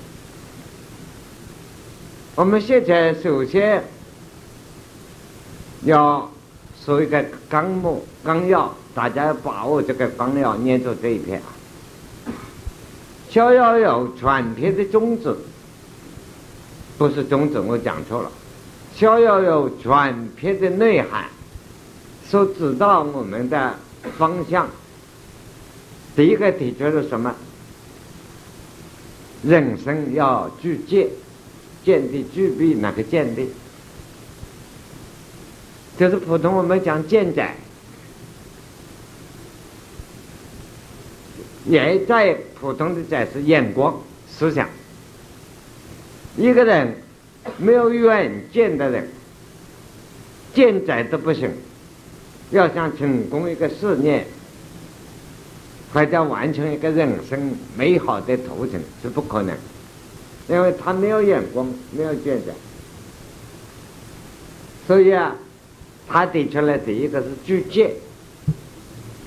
[2.35, 3.83] 我们现在首先
[5.83, 6.31] 要
[6.85, 11.43] 说一个纲目纲要，大家要把握这个纲要，念住这一篇。
[13.29, 15.35] 逍遥游全篇的宗旨
[17.03, 18.31] 不是宗旨，我讲错了。
[18.95, 21.25] 逍遥游全篇的内涵
[22.25, 23.75] 所指导我们的
[24.17, 24.69] 方向。
[26.15, 27.35] 第一个提出是什么？
[29.43, 31.09] 人生要具见，
[31.85, 33.49] 见地具备哪个见地？
[35.99, 37.51] 就是普通我们讲见解，
[41.67, 44.69] 也在普通的解释眼光思想。
[46.37, 46.95] 一个人
[47.59, 49.09] 没有远见的人，
[50.55, 51.51] 见窄都不行。
[52.51, 54.27] 要想成功一个事业。
[55.95, 59.55] 或者完成一个人生美好的途程是不可能，
[60.49, 62.51] 因为他没有眼光，没有见解。
[64.87, 65.37] 所以啊，
[66.09, 67.91] 他提出来第一个是具见、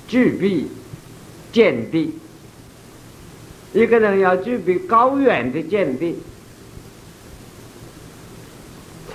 [0.07, 0.65] 具备
[1.51, 2.15] 见地。
[3.71, 6.15] 一个人要具备高远的见地，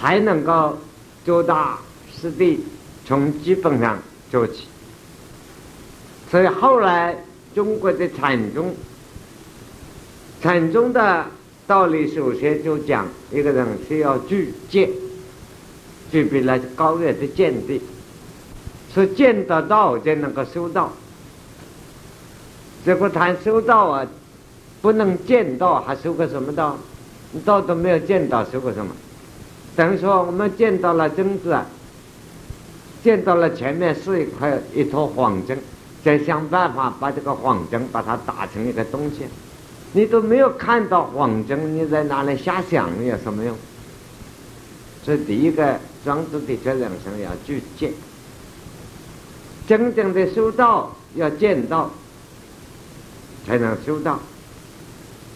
[0.01, 0.79] 才能够
[1.25, 1.79] 做大
[2.13, 2.61] 事地，
[3.07, 3.99] 从基本上
[4.31, 4.67] 做起。
[6.31, 7.17] 所以后来。
[7.53, 8.73] 中国的禅宗，
[10.41, 11.27] 禅宗的
[11.67, 14.89] 道理首先就讲一个人需要具见，
[16.13, 17.81] 具备了高远的见地，
[18.95, 20.93] 是见得到才能够修道。
[22.85, 24.07] 结果谈修道啊，
[24.81, 26.79] 不能见到，还修个什么道？
[27.33, 28.93] 你道都没有见到，修个什么？
[29.81, 31.65] 等于说我们见到了真子啊，
[33.03, 35.59] 见到了前面是一块一坨黄针。
[36.05, 39.25] 再想办法把这个黄针把它打成一个东西，
[39.93, 43.57] 你都没有看到黄针，你在哪里瞎想有什么用？
[45.03, 47.95] 这第一个庄子的这人生要具见，
[49.67, 51.91] 真正的修道要见到，
[53.47, 54.21] 才能修道。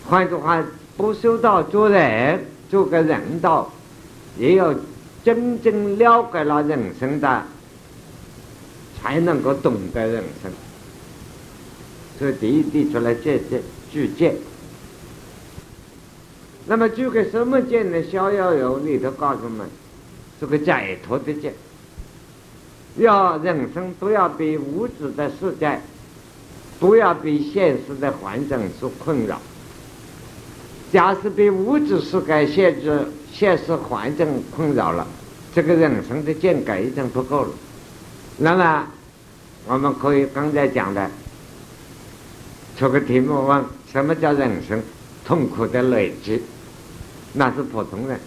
[0.06, 0.62] 换句话，
[0.98, 3.72] 不修道做人，做个人道，
[4.38, 4.74] 也要
[5.24, 7.42] 真正了解了人生的。
[9.04, 10.50] 才能够懂得人生，
[12.18, 13.60] 所以第一提出来见见
[13.92, 14.34] 具见。
[16.64, 18.02] 那么具个什么见呢？
[18.04, 19.68] 逍遥游里头告诉我们，
[20.40, 21.52] 是个解脱的见。
[22.96, 25.78] 要人生不要被物质的世界，
[26.80, 29.38] 不要被现实的环境所困扰。
[30.90, 35.04] 假使被物质世界限制、现实环境困扰了，
[35.52, 37.50] 这个人生的见解已经不够了。
[38.38, 38.86] 那么，
[39.66, 41.10] 我们可以刚才讲的
[42.78, 44.80] 出个题目问：什么叫人生
[45.26, 46.40] 痛苦的累积？
[47.32, 48.20] 那是普通人，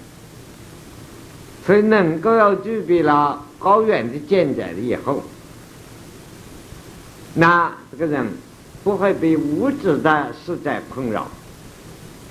[1.66, 5.24] 所以能够要具备了高远的见解了以后，
[7.34, 8.28] 那这个人
[8.84, 11.30] 不会被物质的世界困扰，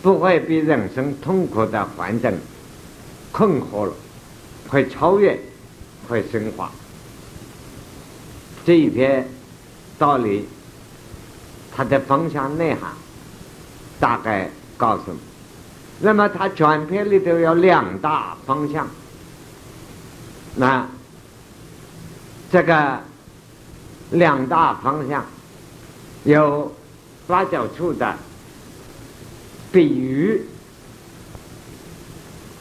[0.02, 2.30] 不会被人生痛苦的环境
[3.36, 3.92] 困惑了，
[4.66, 5.38] 会超越，
[6.08, 6.70] 会升华。
[8.64, 9.28] 这一篇
[9.98, 10.48] 道理，
[11.70, 12.92] 它的方向内涵
[14.00, 15.18] 大概告诉你。
[16.00, 18.88] 那么它全篇里头有两大方向，
[20.54, 20.88] 那
[22.50, 23.00] 这个
[24.12, 25.22] 两大方向
[26.24, 26.74] 有
[27.26, 28.16] 八角处的
[29.70, 30.42] 比喻，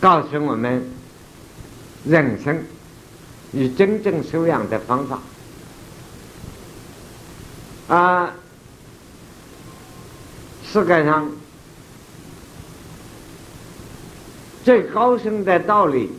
[0.06, 0.88] 告诉我们
[2.06, 2.64] 人生
[3.54, 5.20] 与真正修养的方法
[7.88, 8.32] 啊，
[10.64, 11.28] 世界上。
[14.64, 16.12] 最高深的道理，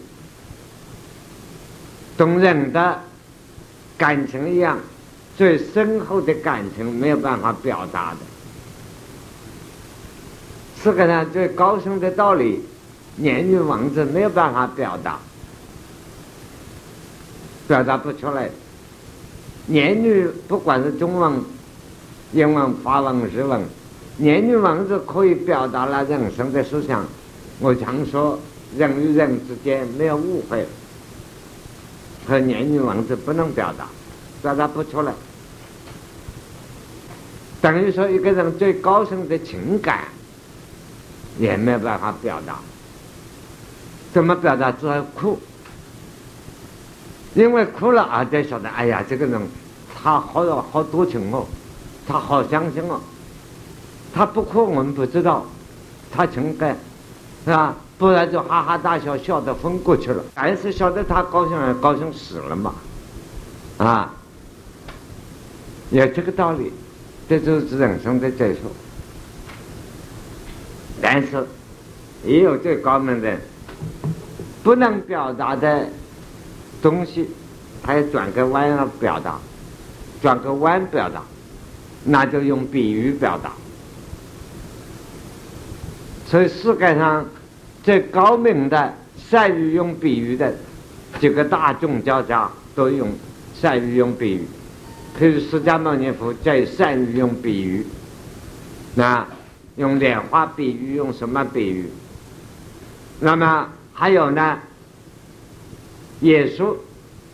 [2.18, 3.00] 同人的
[3.96, 4.80] 感情一样，
[5.36, 8.18] 最深厚的感情没有办法表达的。
[10.82, 12.64] 世界上最高深的道理，
[13.18, 15.18] 言语文字没有办法表达，
[17.66, 18.50] 表达不出来。
[19.68, 21.42] 言语不管是中文、
[22.32, 23.62] 英文、法文、日文，
[24.18, 27.04] 言语文字可以表达了人生的思想。
[27.58, 28.38] 我常说，
[28.76, 30.66] 人与人之间没有误会，
[32.28, 33.88] 和言语文字不能表达，
[34.42, 35.12] 表达不出来。
[37.62, 40.04] 等于说，一个人最高深的情感
[41.38, 42.60] 也没有办法表达。
[44.16, 44.72] 怎么表达？
[44.72, 45.38] 只有哭，
[47.34, 49.38] 因为哭了啊，才晓得，哎呀，这个人
[49.94, 51.44] 他好有好多情哦，
[52.08, 52.98] 他好相信哦。
[54.14, 55.44] 他不哭，我们不知道
[56.10, 56.78] 他情感。
[57.44, 57.76] 是吧？
[57.98, 60.24] 不然就哈哈大笑，笑得昏过去了。
[60.34, 62.74] 但是晓得他高兴，高兴死了嘛？
[63.76, 64.14] 啊，
[65.90, 66.72] 有这个道理，
[67.28, 68.60] 这就是人生的追求。
[71.02, 71.46] 但是
[72.24, 73.38] 也有最高明的，
[74.62, 75.88] 不能表达的
[76.82, 77.28] 东西，
[77.82, 79.38] 他要转个弯来表达，
[80.20, 81.22] 转个弯表达，
[82.04, 83.52] 那就用比喻表达。
[86.26, 87.24] 所以世界上。
[87.84, 88.92] 最高明的、
[89.30, 90.52] 善于用比喻的
[91.20, 93.08] 几个大宗教家都用
[93.54, 94.44] 善于用比喻，
[95.16, 97.86] 譬如释迦牟尼佛最善于用比喻，
[98.96, 99.24] 那
[99.76, 101.88] 用莲花比喻，用什么比喻？
[103.20, 104.58] 那么还有呢？
[106.20, 106.74] 耶稣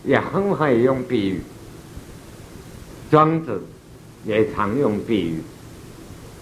[0.05, 1.43] 也很会用比喻，
[3.11, 3.63] 庄子
[4.25, 5.43] 也常用比喻，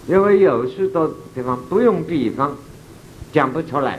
[0.07, 2.55] 因为有许多地方不用比方。
[3.33, 3.97] 讲不出来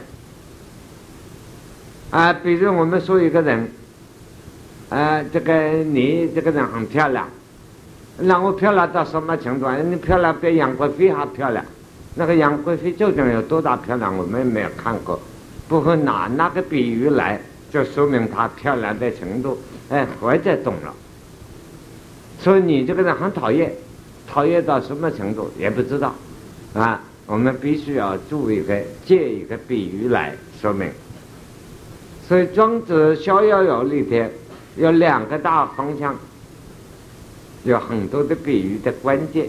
[2.10, 2.34] 啊！
[2.34, 3.66] 比如我们说一个人，
[4.90, 7.26] 啊，这个你这个人很漂亮，
[8.18, 9.78] 那我漂亮到什么程度啊？
[9.78, 11.64] 你漂亮比杨贵妃还漂亮。
[12.14, 14.14] 那个杨贵妃究竟有多大漂亮？
[14.14, 15.18] 我们没有看过，
[15.68, 19.58] 不会拿那个比喻来，就说明她漂亮的程度。
[19.88, 20.94] 哎，或者懂了。
[22.40, 23.72] 所以你这个人很讨厌，
[24.26, 26.14] 讨厌到什么程度也不知道，
[26.74, 27.00] 啊。
[27.24, 30.90] 我们必须要注一个借一个比喻来说明，
[32.28, 34.30] 所以《庄子·逍遥游》里边
[34.76, 36.16] 有两个大方向，
[37.62, 39.48] 有很多的比喻的关键。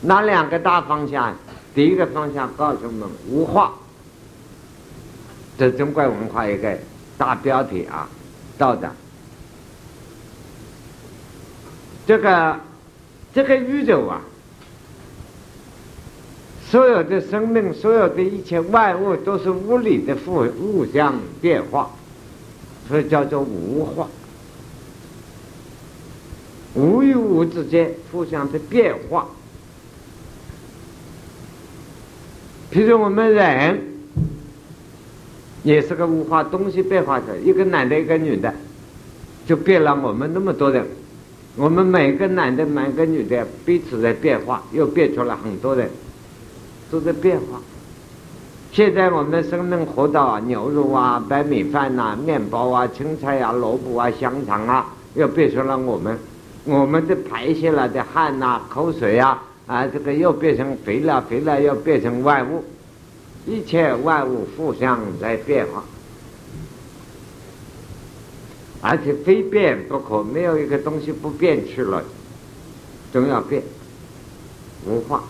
[0.00, 1.36] 那两个大方向？
[1.74, 3.74] 第一个方向告诉我们无话，
[5.58, 6.76] 这中国文化一个
[7.16, 8.08] 大标题啊，
[8.58, 8.90] 道的。
[12.06, 12.58] 这个
[13.34, 14.20] 这个宇宙啊。
[16.68, 21.90] 所有的生命，所有的一切万物，都是物理的互互相变化，
[22.88, 24.08] 所以叫做无化。
[26.74, 29.28] 无与无之间互相的变化。
[32.72, 33.91] 譬如我们人，
[35.62, 38.52] 也是个无化，东西变化的，一个男的，一个女的，
[39.46, 40.86] 就变了我们那么多人。
[41.56, 45.90] 我们每个男的，每个女的，彼此在变化，又变出了很多人。
[46.90, 47.58] 都在变化。
[48.70, 56.18] 现在我们生命活到啊牛肉啊、白米饭呐、面包啊、青菜啊、萝卜啊、香肠啊，又变成了我们
[56.66, 62.62] 我们的排泄了的汗呐、口水啊啊，这个又变成肥了，肥了又变成万物，
[63.44, 65.82] 一切万物互相在变化，
[68.80, 72.04] 而且非变不可，没有一个东西不变去了，
[73.12, 73.62] 总要变，
[74.86, 75.24] 无化。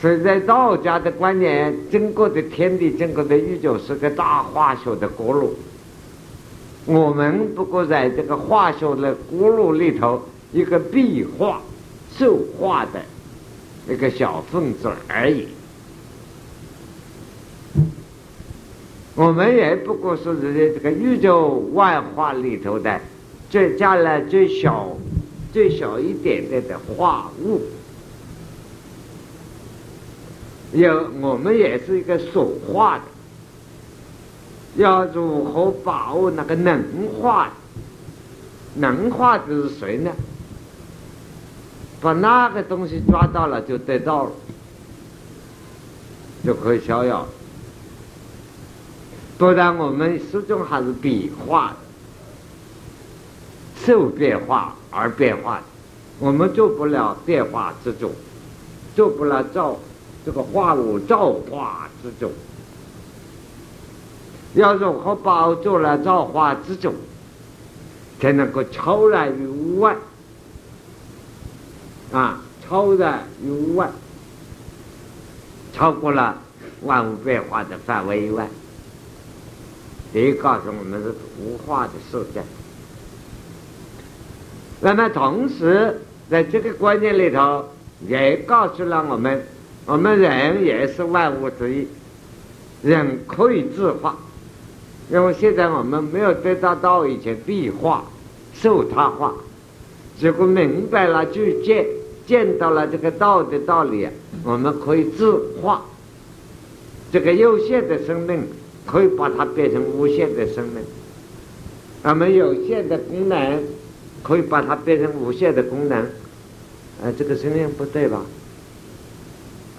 [0.00, 5.54] 所以在道家的观念，整个的天地、整个的宇宙是个大化学的锅炉。
[6.86, 10.22] 我们不过在这个化学的锅炉里头，
[10.52, 11.60] 一个壁化、
[12.16, 13.02] 受化的
[13.92, 15.48] 一个小分子而已。
[19.18, 23.00] 我们也不过是在这个宇宙万化里头的
[23.50, 24.96] 最加了最小、
[25.52, 27.60] 最小一点点的化物。
[30.72, 33.04] 有我们也是一个所化的，
[34.76, 36.80] 要如何把握那个能
[37.20, 37.50] 化？
[38.76, 40.12] 能化的是谁呢？
[42.00, 44.30] 把那个东西抓到了，就得到了，
[46.44, 47.26] 就可以逍遥。
[49.38, 51.76] 不然我们始终还是变化的，
[53.86, 55.62] 受变化而变化的，
[56.18, 58.10] 我们做不了变化之中，
[58.96, 59.78] 做不了造
[60.26, 62.32] 这个化物造化之中。
[64.54, 66.92] 要如何把做了造化之中，
[68.20, 69.96] 才能够超然于物外？
[72.12, 73.88] 啊，超然于物外，
[75.72, 76.36] 超过了
[76.82, 78.48] 万物变化的范围以外，
[80.26, 82.42] 也告诉我们是无化的世界。
[84.80, 86.00] 那么同时，
[86.30, 87.64] 在这个观念里头，
[88.06, 89.42] 也告诉了我们，
[89.86, 91.88] 我们人也是万物之一，
[92.82, 94.16] 人可以自化，
[95.10, 98.04] 因为现在我们没有得到道以前必化，
[98.54, 99.34] 受他化，
[100.18, 101.86] 结果明白了就见。
[102.28, 104.06] 见到了这个道的道理，
[104.44, 105.82] 我们可以自化。
[107.10, 108.46] 这个有限的生命
[108.90, 110.82] 可以把它变成无限的生命，
[112.02, 113.62] 我们有限的功能
[114.22, 115.98] 可以把它变成无限的功能。
[116.00, 118.22] 啊，这个声音不对吧？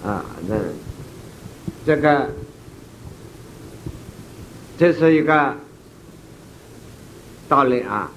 [0.04, 0.56] 啊，那
[1.84, 2.30] 这个
[4.78, 5.56] 这是一个
[7.48, 8.12] 道理啊。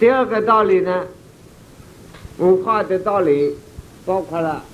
[0.00, 1.06] 第二个道理呢？
[2.38, 3.56] 无化的道理，
[4.04, 4.64] 包括了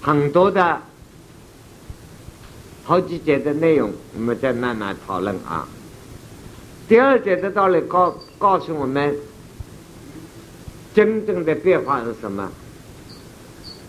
[0.00, 0.80] 很多的
[2.88, 5.68] 好几节的内容，我们再慢慢讨论啊。
[6.88, 9.14] 第二节的道理告告诉我们，
[10.94, 12.50] 真正的变化是什么？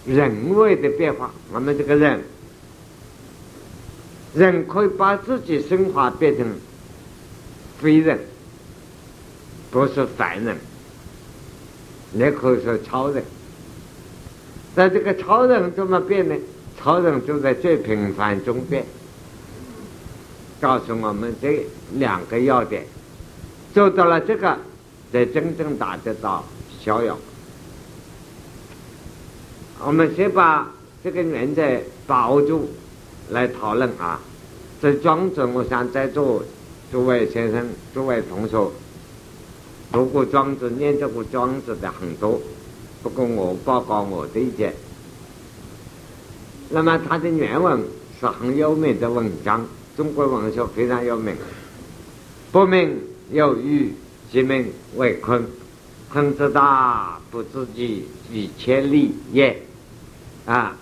[0.06, 1.32] 人为的变化。
[1.54, 2.22] 我们这个人，
[4.34, 6.46] 人可以把自己升华变成
[7.80, 8.20] 非人，
[9.72, 10.58] 不是凡人。
[12.16, 13.24] 也可以说超人，
[14.76, 16.36] 那这个超人怎么变呢？
[16.82, 18.86] 超人就在最平凡中变。
[20.62, 22.86] 告诉我们这两个要点，
[23.74, 24.58] 做到了这个，
[25.12, 26.44] 才真正达得到
[26.82, 27.18] 逍遥。
[29.86, 30.72] 我们先把
[31.04, 31.64] 这个原则
[32.08, 32.70] 把握住
[33.30, 34.20] 来讨论啊。
[34.82, 36.44] 这庄子，我想在座
[36.92, 38.72] 诸位先生、诸位同学。
[39.92, 42.40] 读过庄子，念这过庄子的很多，
[43.02, 44.74] 不过我报告我的意见。
[46.70, 47.84] 那么他的原文
[48.20, 49.66] 是很有名的文章，
[49.98, 51.36] 中国文学非常有名。
[52.52, 52.96] 不名
[53.32, 53.94] 有余，
[54.32, 55.46] 其名为坤。
[56.12, 59.62] 坤之大，不知己以千里也。
[60.46, 60.76] 啊，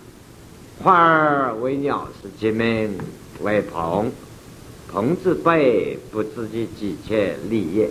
[0.81, 2.97] 花儿为鸟，是其名
[3.41, 4.11] 为鹏。
[4.89, 7.89] 鹏之背，不知己几千里也。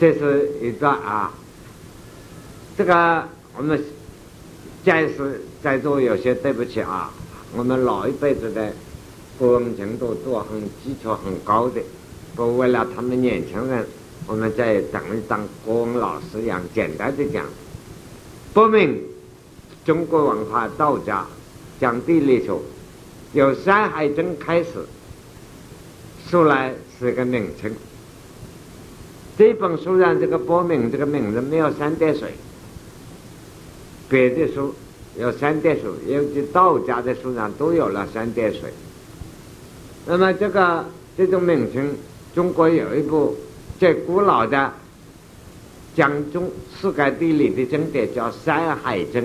[0.00, 1.32] 这是一段啊，
[2.76, 3.80] 这个我们
[4.84, 7.12] 暂时在座有些对不起啊，
[7.56, 8.72] 我们老一辈子的
[9.38, 11.80] 国文程度都很基础很高的，
[12.34, 13.86] 不为了他们年轻人，
[14.26, 17.44] 我们在等于当国文老师一样简单的讲，
[18.52, 19.00] 不明
[19.84, 21.26] 中国文化道家
[21.80, 22.58] 讲地理学，
[23.32, 24.70] 由《山海经》开始，
[26.28, 27.72] 出来是个名称。
[29.38, 32.34] 这本书上这个报名这个名字没有三点水，
[34.12, 34.74] 别的书
[35.18, 38.70] 有三点水，尤其道家的书上都有了三点水。
[40.04, 40.84] 那么这个
[41.16, 41.96] 这种名称，
[42.34, 43.34] 中国有一部
[43.78, 44.70] 最古老的
[45.96, 49.22] 讲中世界地理的经典叫《山海经》。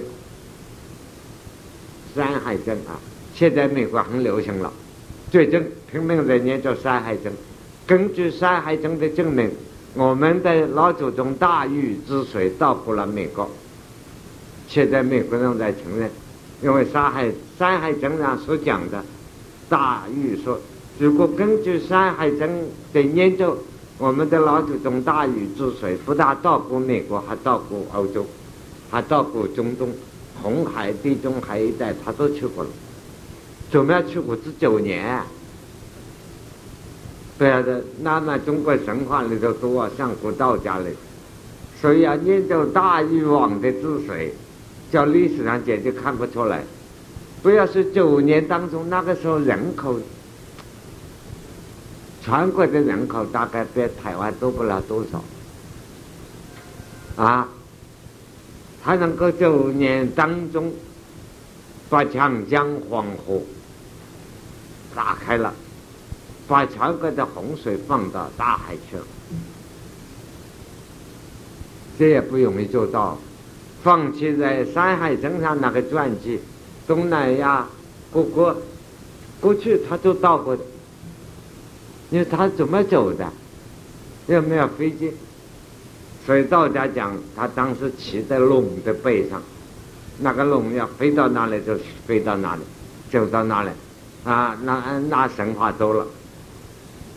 [2.15, 2.97] 山海经啊，
[3.35, 4.71] 现在美国很流行了，
[5.29, 5.61] 最近
[5.91, 7.29] 拼命在念叫《山海经》，
[7.85, 9.51] 根据《山海经》的证明。
[9.93, 13.49] 我们的老祖宗大禹治水到过了美国，
[14.67, 16.11] 现在美国人在承认，
[16.61, 19.03] 因为《山海山海经》上所讲的，
[19.69, 20.59] 大禹说，
[20.99, 22.39] 如果根据《山海经》
[22.93, 23.57] 的研究，
[23.97, 28.25] 我们的老祖宗大禹治水不但到过美国，还到过欧洲，
[28.91, 29.89] 还到过中东、
[30.43, 32.69] 红海、地中海一带，他都去过了，
[33.71, 35.21] 怎么样去过这九年？
[37.37, 40.89] 不要的，那么中国神话里头多啊，像古道家里，
[41.79, 44.33] 所以要研究大禹王的治水，
[44.91, 46.63] 叫历史上简直看不出来。
[47.43, 49.99] 不要说九年当中，那个时候人口，
[52.23, 55.23] 全国的人口大概比台湾多不了多少，
[57.23, 57.47] 啊，
[58.83, 60.73] 他能够九年当中
[61.89, 63.41] 把长江、黄河
[64.95, 65.53] 打开了，
[66.47, 69.03] 把全国的洪水放到大海去了，
[71.99, 73.17] 这也不容易做到。
[73.83, 76.39] 放弃在《山海经》上那个传记，
[76.87, 77.67] 东南亚
[78.11, 78.55] 各国
[79.39, 80.63] 过去他都到过的，
[82.09, 83.31] 因为他怎么走的？
[84.27, 85.13] 又没有飞机，
[86.25, 89.41] 所以道家讲他当时骑在龙的背上，
[90.19, 92.61] 那个龙要飞到哪里就飞到哪里，
[93.09, 93.69] 走到哪里，
[94.25, 96.05] 啊，那那神话多了，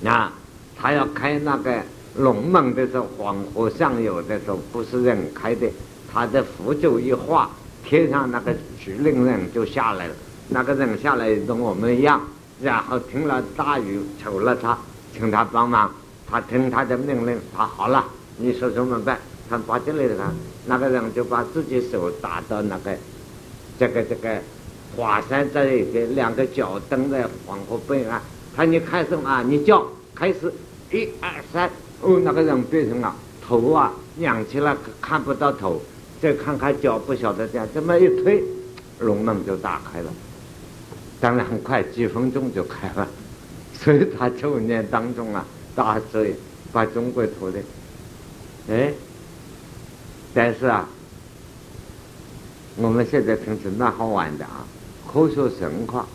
[0.03, 0.31] 那
[0.77, 1.83] 他要开那个
[2.17, 5.67] 龙门的时候，黄河上游的时候不是人开的。
[6.13, 7.51] 他的符咒一画，
[7.85, 8.53] 天上那个
[8.83, 10.15] 指令人就下来了。
[10.49, 12.21] 那个人下来跟我们一样，
[12.61, 14.77] 然后听了大雨，求了他，
[15.13, 15.91] 请他帮忙。
[16.29, 18.05] 他听他的命令，他好了，
[18.37, 19.19] 你说怎么办？
[19.49, 20.31] 他把这里的他，
[20.67, 22.97] 那个人就把自己手打到那个
[23.79, 24.41] 这个这个
[24.97, 28.23] 华山这里的两个脚蹬在黄河背岸。
[28.57, 29.85] 他你开始啊，你叫
[30.15, 30.53] 开始，
[30.93, 31.69] 一二三，
[32.01, 33.13] 哦，那个人变成了
[33.45, 35.83] 头啊，仰起来看不到头。
[36.21, 38.45] 再看看脚，不晓得这样，这么一推，
[38.99, 40.13] 龙门就打开了。
[41.19, 43.09] 当然很快，几分钟就开了。
[43.73, 46.37] 所以他九年当中啊，大水
[46.73, 47.59] 把中国拖的，
[48.69, 48.93] 哎，
[50.35, 50.87] 但是啊，
[52.77, 54.67] 我们现在听是蛮好玩的啊，
[55.11, 56.07] 科学神话。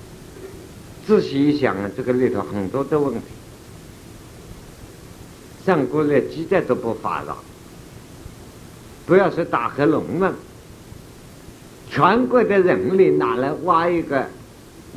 [1.08, 3.22] 仔细一想啊，这个里头很多的问题，
[5.66, 7.36] 上古的记载都不发达。
[9.06, 10.34] 不要说打黑龙门，
[11.90, 14.28] 全国的人力拿来挖一个，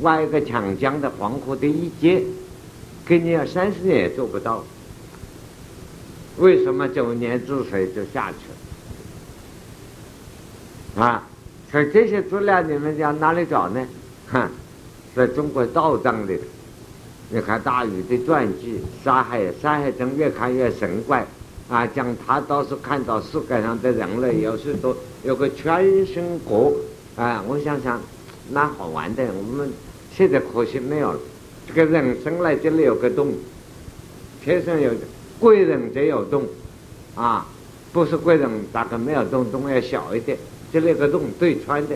[0.01, 2.23] 挖一个长江的黄河的一截，
[3.05, 4.65] 给你要三十年也做不到。
[6.39, 8.37] 为什么九年治水就下去
[10.97, 11.05] 了？
[11.05, 11.23] 啊，
[11.71, 13.87] 所以这些资料你们要哪里找呢？
[14.29, 14.49] 哼，
[15.15, 16.41] 在中国道藏里，
[17.29, 21.27] 你看大禹的传记，《山海》《山海经》越看越神怪。
[21.69, 26.75] 啊，讲他倒是看到世界上的人类有许多有个全身骨，
[27.15, 28.01] 啊，我想想，
[28.51, 29.23] 蛮好玩的。
[29.37, 29.71] 我们
[30.17, 31.19] 现在可惜没有了。
[31.67, 33.35] 这个人生来这里有个洞，
[34.43, 34.91] 天生有
[35.39, 36.47] 贵人就有洞，
[37.15, 37.47] 啊，
[37.93, 40.39] 不是贵人大概没有洞，洞要小一点，
[40.73, 41.95] 这里有个洞对穿的，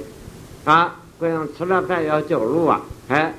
[0.65, 3.35] 啊，贵人吃了饭要走路啊，哎，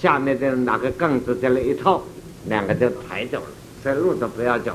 [0.00, 2.02] 下面的拿个杠子这里一套，
[2.46, 3.46] 两个就抬走了，
[3.84, 4.72] 这路都不要走。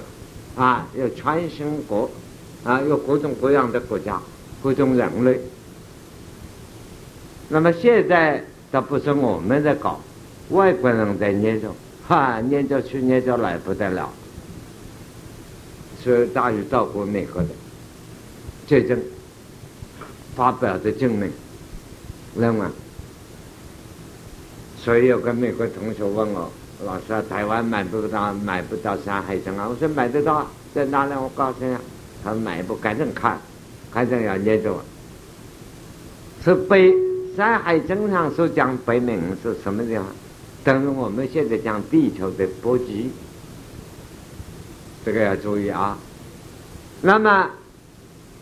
[0.56, 2.10] 啊，有全新国，
[2.64, 4.22] 啊，有各种各样的国家，
[4.62, 5.40] 各种人类。
[7.50, 10.00] 那么现在倒不是我们在搞，
[10.50, 11.76] 外国人在研究，
[12.08, 14.12] 哈，研究去研究来不得了。
[16.04, 17.50] 所以大于到过美国的，
[18.68, 18.98] 最近
[20.36, 21.32] 发表的证明，
[22.36, 22.72] 那么，
[24.78, 26.52] 所以有个美国同学问我。
[26.86, 29.68] 老师，台湾买不到，买不到《山海经》啊！
[29.70, 31.14] 我说买得到，在哪里？
[31.16, 31.76] 我告诉你，
[32.24, 33.40] 他买不，赶紧看，
[33.92, 34.76] 赶紧要念着。
[36.44, 36.92] 是北
[37.36, 40.06] 《山海经》上所讲北冥是什么地方？
[40.64, 43.12] 等于我们现在讲地球的波及，
[45.06, 45.98] 这个要注意啊。
[47.02, 47.50] 那么，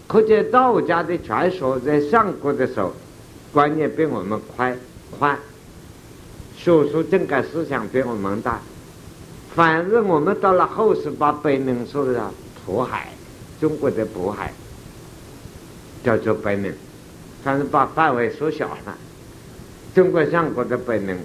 [0.08, 2.94] 可见道家的传说在上古的时候，
[3.52, 4.78] 观念比我们宽
[5.18, 5.38] 宽。
[6.64, 8.60] 学术整个思想比我们大，
[9.56, 12.32] 反正我们到了后世把北冥说的
[12.68, 13.10] 渤海，
[13.60, 14.54] 中国的渤海
[16.04, 16.72] 叫做北冥，
[17.44, 18.96] 但是把范围缩小了。
[19.96, 21.16] 中国上古的北冥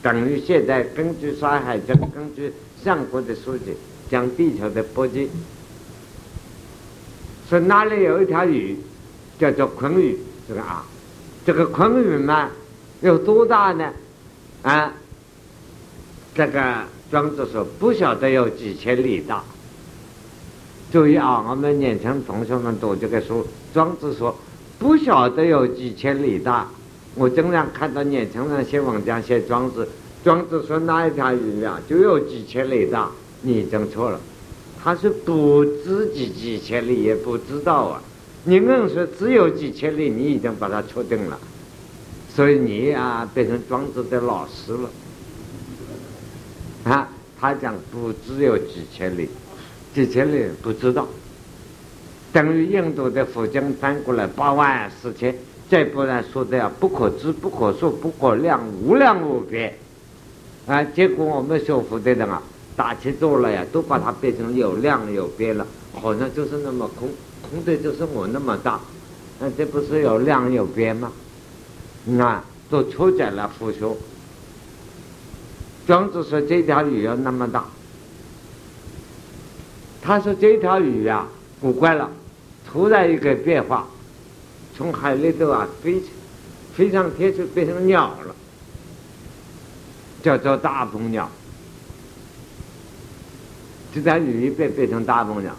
[0.00, 2.50] 等于现在根据《山海经》根据
[2.82, 3.76] 上古的书籍
[4.10, 5.28] 讲地球的波及，
[7.50, 8.78] 说哪里有一条鱼
[9.38, 10.18] 叫做鲲鱼，
[10.48, 10.86] 这个啊，
[11.44, 12.48] 这个鲲鱼嘛
[13.02, 13.92] 有多大呢？
[14.62, 14.92] 啊，
[16.34, 19.42] 这个庄子说不晓得有几千里大。
[20.92, 24.36] 注意啊，我们年轻同学们读这个书，庄子说
[24.78, 26.68] 不晓得有几千里大。
[27.14, 29.88] 我经常看到年轻人写文章写庄子，
[30.22, 33.08] 庄子说那一条鱼啊就有几千里大，
[33.42, 34.20] 你已经错了。
[34.82, 38.02] 他是不知几几千里也不知道啊。
[38.44, 41.38] 你硬说只有几千里，你已经把它确定了。
[42.34, 44.90] 所以你啊，变成庄子的老师了
[46.84, 47.08] 啊！
[47.40, 49.28] 他讲不只有几千里，
[49.94, 51.06] 几千里不知道，
[52.32, 55.34] 等于印度的佛经翻过来八万四千，
[55.68, 59.74] 再不然说的呀，不可知、不可说、不可量、无量无边
[60.66, 60.84] 啊！
[60.84, 62.42] 结果我们学佛的人啊，
[62.76, 67.08] 打起坐来呀，都把它变成有量有边了，好像就是那么空，
[67.50, 68.80] 空的就是我那么大。
[69.38, 71.10] 那这不是有量有边吗？
[72.04, 73.96] 那都出在了腐朽。
[75.86, 77.64] 庄子说这条鱼有那么大，
[80.00, 81.26] 他说这条鱼啊
[81.60, 82.10] 古怪了，
[82.70, 83.88] 突然一个变化，
[84.76, 86.02] 从海里头啊飞，
[86.74, 88.34] 飞上天就变成鸟了，
[90.22, 91.28] 叫做大鹏鸟。
[93.92, 95.52] 这条鱼一变变成大鹏鸟，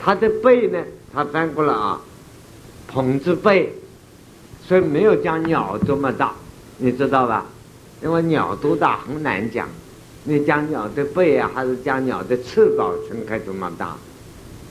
[0.00, 2.00] 它的背呢，它翻过来啊，
[2.88, 3.72] 鹏字背，
[4.66, 6.34] 所以没有讲鸟这么大，
[6.78, 7.46] 你知道吧？
[8.02, 9.68] 因为鸟多大很难讲，
[10.24, 13.96] 你讲鸟的背啊，还是讲鸟的翅膀撑开这么大，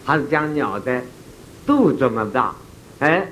[0.03, 1.01] 还是讲鸟的
[1.65, 2.55] 肚这么大？
[2.99, 3.31] 哎，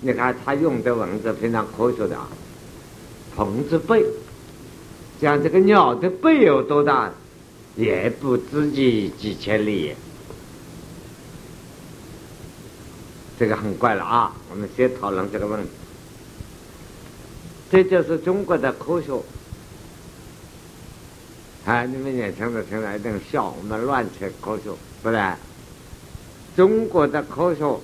[0.00, 2.28] 你看他用的文字非常科学的啊，
[3.36, 4.04] 鹏字背，
[5.20, 7.10] 讲这个鸟的背有多大？
[7.76, 9.94] 也不知几几千里，
[13.38, 14.32] 这个很怪了啊！
[14.50, 15.68] 我们先讨论这个问题。
[17.70, 19.18] 这就是中国的科学。
[21.64, 24.70] 啊，你们年轻的听了一定笑，我们乱扯科学，
[25.02, 25.38] 不然，
[26.56, 27.78] 中国的科学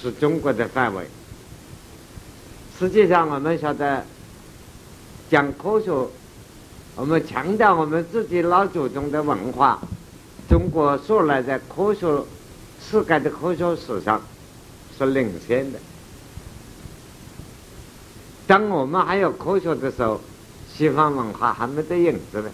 [0.00, 1.06] 是中国的范围。
[2.78, 4.04] 实际上，我们晓得
[5.30, 5.90] 讲科学。
[6.96, 9.80] 我们强调我们自己老祖宗的文化，
[10.48, 12.24] 中国素来在科学
[12.82, 14.20] 世界的科学史上
[14.98, 15.78] 是领先的。
[18.50, 20.20] 当我们还有科学的时候，
[20.74, 22.50] 西方文化还没得影子呢。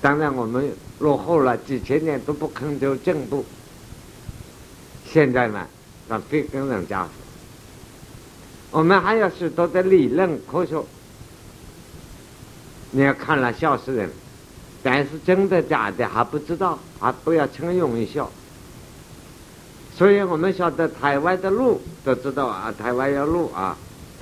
[0.00, 3.44] 当然，我们落后了几千年都不肯就进步。
[5.04, 5.66] 现在呢，
[6.08, 7.06] 那非跟人家，
[8.70, 10.82] 我们还有许多的理论科学。
[12.92, 14.10] 你要看了笑死人，
[14.82, 18.30] 但是真的假的还不知道，还不要轻容易笑。
[19.94, 23.76] 所以我们晓得台湾的路都知道啊，台湾有路啊，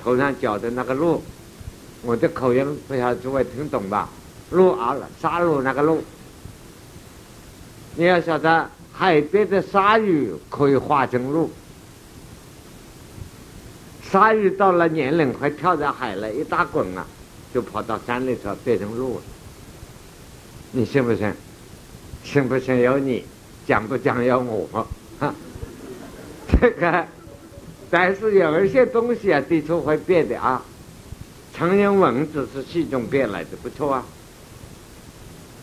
[0.05, 1.23] 头上脚的那个路，
[2.03, 4.07] 我的口音不晓得诸位听懂吧？
[4.51, 6.03] 路啊，沙路那个路，
[7.95, 11.49] 你要晓得海边的鲨鱼可以化成路，
[14.11, 17.03] 鲨鱼到了年龄会跳在海了，一大滚啊。
[17.51, 19.21] 就跑到山里头变成路了，
[20.73, 21.33] 你信不信？
[22.21, 23.23] 信不信由你，
[23.65, 24.85] 讲不讲由我。
[26.61, 27.07] 这个，
[27.97, 30.61] 但是有一些东西啊，的确会变的啊。
[31.53, 34.03] 常用文字是系中变来的，不错啊。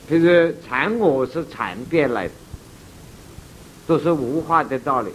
[0.09, 2.33] 譬如禅我是禅变来的，
[3.87, 5.11] 都是无话的道理。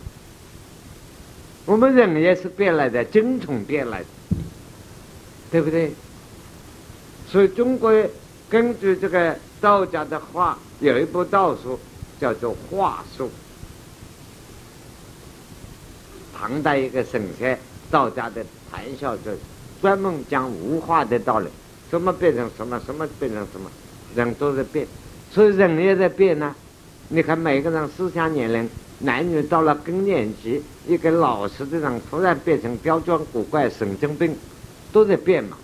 [1.65, 4.05] 我们人也是变来的，精虫变来的，
[5.49, 5.91] 对不对？
[7.27, 7.91] 所以，中国
[8.47, 11.79] 根据这个道家的话，有一部道书
[12.21, 13.25] 叫做《话术》。
[16.39, 17.57] 唐代一个神仙，
[17.89, 19.35] 道家的谈笑者，
[19.81, 21.47] 专门讲无话的道理，
[21.89, 23.71] 什么变成什么，什么变成什么，
[24.15, 24.85] 人都在变，
[25.31, 26.53] 所以人也在变呢。
[27.09, 28.69] 你看，每个人思想年龄、
[28.99, 34.35] 男女到了更年期，一个老实的人突然变成刁钻古怪、神经病，
[34.91, 35.57] 都在变嘛。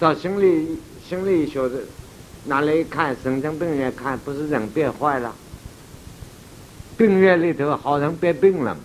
[0.00, 0.76] 到心理
[1.08, 1.80] 心理学的
[2.46, 5.32] 拿来一看，神经病院看，不是人变坏了，
[6.96, 8.80] 病院里头好人变病了嘛，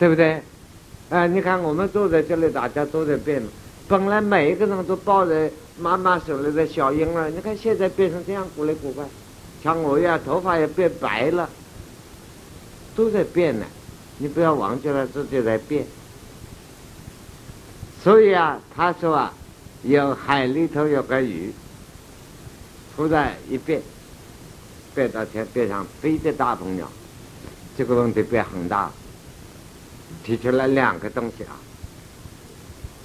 [0.00, 0.42] 对不对？
[1.10, 3.42] 啊，你看我们坐在这里，大家都在变，
[3.86, 9.04] 本来每一个人都抱着妈妈手里的小婴儿，你看现在变成这样古来古怪，
[9.62, 11.48] 像我一样，头发也变白了，
[12.96, 13.66] 都在变呢，
[14.18, 15.84] 你不要忘记了自己在变。
[18.02, 19.34] 所以啊，他说啊。
[19.82, 21.50] 有海里头有个鱼，
[22.94, 23.80] 突然一变，
[24.94, 26.86] 变到天边上飞的大鹏鸟，
[27.78, 28.92] 这个问题变很大，
[30.24, 31.56] 提出来两个东西啊，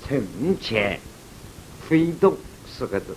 [0.08, 0.24] 沉
[0.60, 1.00] 潜
[1.88, 2.36] 飞动
[2.68, 3.16] 四个字，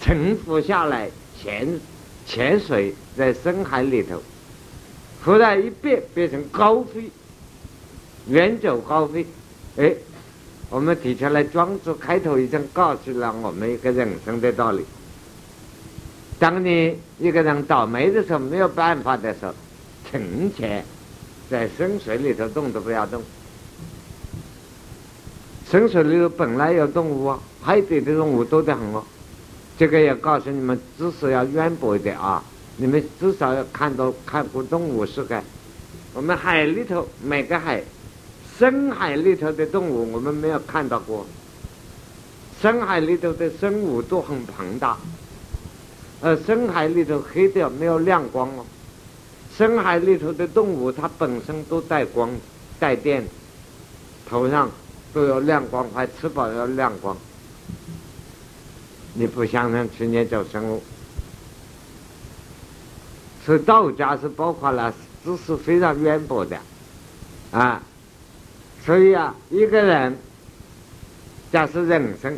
[0.00, 1.10] 沉浮下来
[1.40, 1.80] 潜
[2.26, 4.22] 潜水在深海里头，
[5.24, 7.10] 忽然一变变成高飞，
[8.28, 9.26] 远走高飞，
[9.76, 9.94] 哎。
[10.72, 14.84] 我们提出来，庄子开头已经告诉了我们一个人生的道理：
[16.38, 19.52] 当你一个人倒霉的时候，没有办法的时候，
[20.08, 20.84] 沉潜
[21.50, 23.20] 在深水里头动都不要动。
[25.68, 29.02] 深水里头本来有动物啊，海底的动物多得很哦。
[29.76, 32.42] 这个要告诉你们，知识要渊博一点啊！
[32.76, 35.42] 你们至少要看到看过动物世界。
[36.14, 37.82] 我们海里头每个海。
[38.58, 41.26] 深海里头的动物，我们没有看到过。
[42.60, 44.98] 深海里头的生物都很庞大，
[46.20, 48.66] 而深海里头黑的没有亮光哦。
[49.60, 52.30] 深海里头的动物，它本身都带光、
[52.78, 53.22] 带电，
[54.26, 54.70] 头上
[55.12, 57.14] 都要亮光，还吃饱要亮光。
[59.12, 60.82] 你不相信去研究生物？
[63.44, 66.58] 所以道家是包括了知识非常渊博的，
[67.52, 67.82] 啊，
[68.82, 70.16] 所以啊，一个人
[71.52, 72.34] 假是人生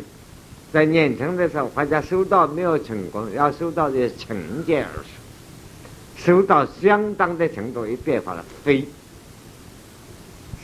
[0.73, 5.22] 在年轻的时候，或者修道没有成功，要修道的成戒而修，
[6.25, 8.87] 修到相当的程度，也变化了飞，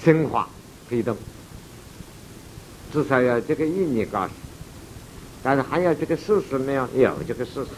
[0.04, 0.48] 升华
[0.88, 1.18] 飞动，
[2.94, 4.34] 至少要这个意义告诉，
[5.44, 6.88] 但是还有这个事实没有？
[6.96, 7.72] 有这个事实。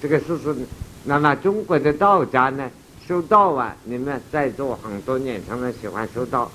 [0.00, 0.54] 这个事实，
[1.02, 2.70] 那么中国的道家呢，
[3.04, 6.48] 修道啊，你们在座很多年轻人喜欢修道。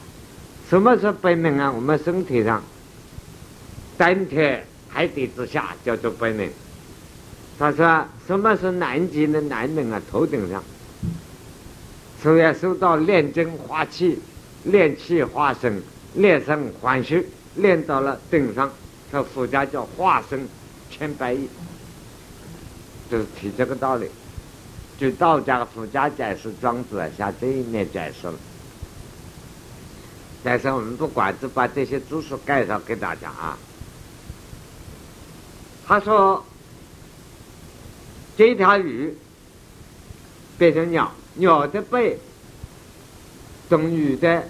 [0.69, 1.69] 什么是本能啊？
[1.69, 2.63] 我们身体上，
[3.97, 6.49] 丹田海底之下叫做本能。
[7.59, 10.01] 他说，什么是南极的南能啊？
[10.11, 10.63] 头顶上。
[12.21, 14.19] 所以修道练真化气，
[14.63, 15.81] 炼气化生，
[16.15, 18.71] 炼生还虚，练到了顶上，
[19.11, 20.47] 他佛家叫化身
[20.89, 21.47] 千百亿。
[23.11, 24.09] 就是提这个道理，
[24.97, 28.33] 就道家佛家解释庄子啊，像这一面解释了。
[30.43, 33.57] 但是我们不管，只把这些知识介绍给大家啊。
[35.85, 36.43] 他说，
[38.35, 39.13] 这条鱼
[40.57, 42.17] 变成鸟，鸟的背
[43.69, 44.43] 跟鱼的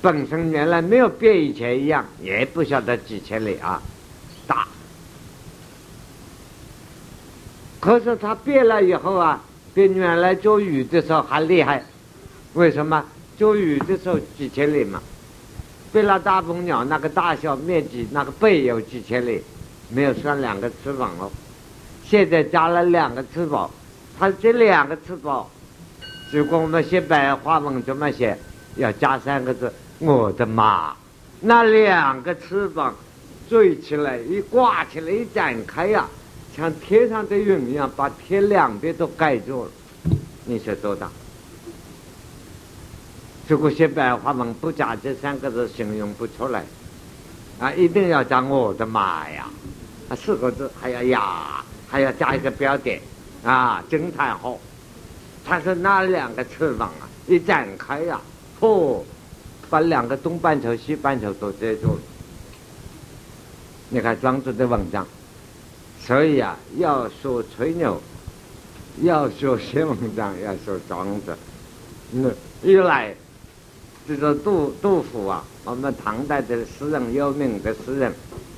[0.00, 3.82] 本身原来没有变以前一样，也不晓得几千里啊，
[4.46, 4.66] 大。
[7.80, 9.42] 可是它变了以后啊，
[9.74, 11.84] 比原来做鱼的时候还厉害。
[12.54, 13.04] 为什么？
[13.36, 15.02] 做鱼的时候几千里嘛，
[15.92, 19.42] 比那大蜂鸟那个大小面积那个背有几千里，
[19.88, 21.30] 没有算两个翅膀哦。
[22.14, 23.68] 现在加了两个翅膀，
[24.16, 25.44] 它这两个翅膀，
[26.30, 28.38] 如果我们写白话文怎么写？
[28.76, 29.72] 要加三个字。
[29.98, 30.94] 我的妈！
[31.40, 32.94] 那两个翅膀
[33.48, 36.06] 坠起来，一挂起来，一展开呀！
[36.56, 39.70] 像天上的云一样，把天两边都盖住了。
[40.44, 41.10] 你说多大？
[43.48, 46.64] 如果写白话文不加这三个字，形容不出来。
[47.58, 49.48] 啊，一定要加我的妈呀！
[50.08, 51.64] 啊，四个字还要呀，
[51.94, 53.00] 还要加一个标点
[53.44, 54.58] 啊，惊叹号。
[55.44, 58.20] 它是那两个翅膀啊，一展开呀，
[58.58, 59.00] 嚯，
[59.70, 62.00] 把两个东半球、西半球都遮住了。
[63.90, 65.06] 你看庄子的文章。
[66.00, 68.02] 所以啊，要说吹牛，
[69.02, 71.36] 要说写文章，要说庄子。
[72.10, 72.28] 那
[72.64, 73.14] 一来，
[74.08, 78.12] 这个杜杜甫啊，我们唐代的诗人，有名的诗人，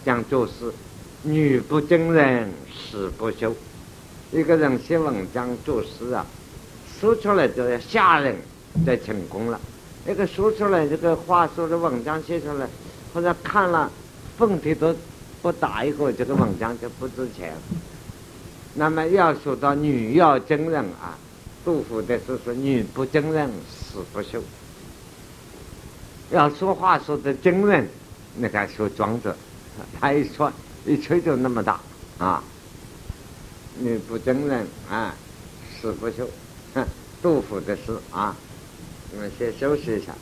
[0.06, 0.72] 讲作诗：
[1.26, 3.54] 女不惊人死不休。
[4.32, 6.24] 一个人写文章作诗啊，
[6.98, 8.36] 说出来就要吓人，
[8.86, 9.60] 就成功了。
[10.06, 12.66] 那个说出来这个话，说的文章写出来，
[13.12, 13.90] 或者看了，
[14.38, 14.96] 问题都。
[15.42, 17.52] 不打一个，这个文章就不值钱。
[18.74, 21.16] 那么要说到女要真人啊，
[21.64, 24.42] 杜甫的诗是女不真人死不休。
[26.32, 27.86] 要说话说的惊人，
[28.38, 29.36] 那个说庄子，
[30.00, 30.50] 他一说
[30.86, 31.80] 一吹就那么大
[32.18, 32.42] 啊。
[33.78, 35.14] 你不争人啊，
[35.80, 36.28] 死不休。
[37.22, 38.36] 杜甫的诗啊，
[39.12, 40.14] 我们先休息一下。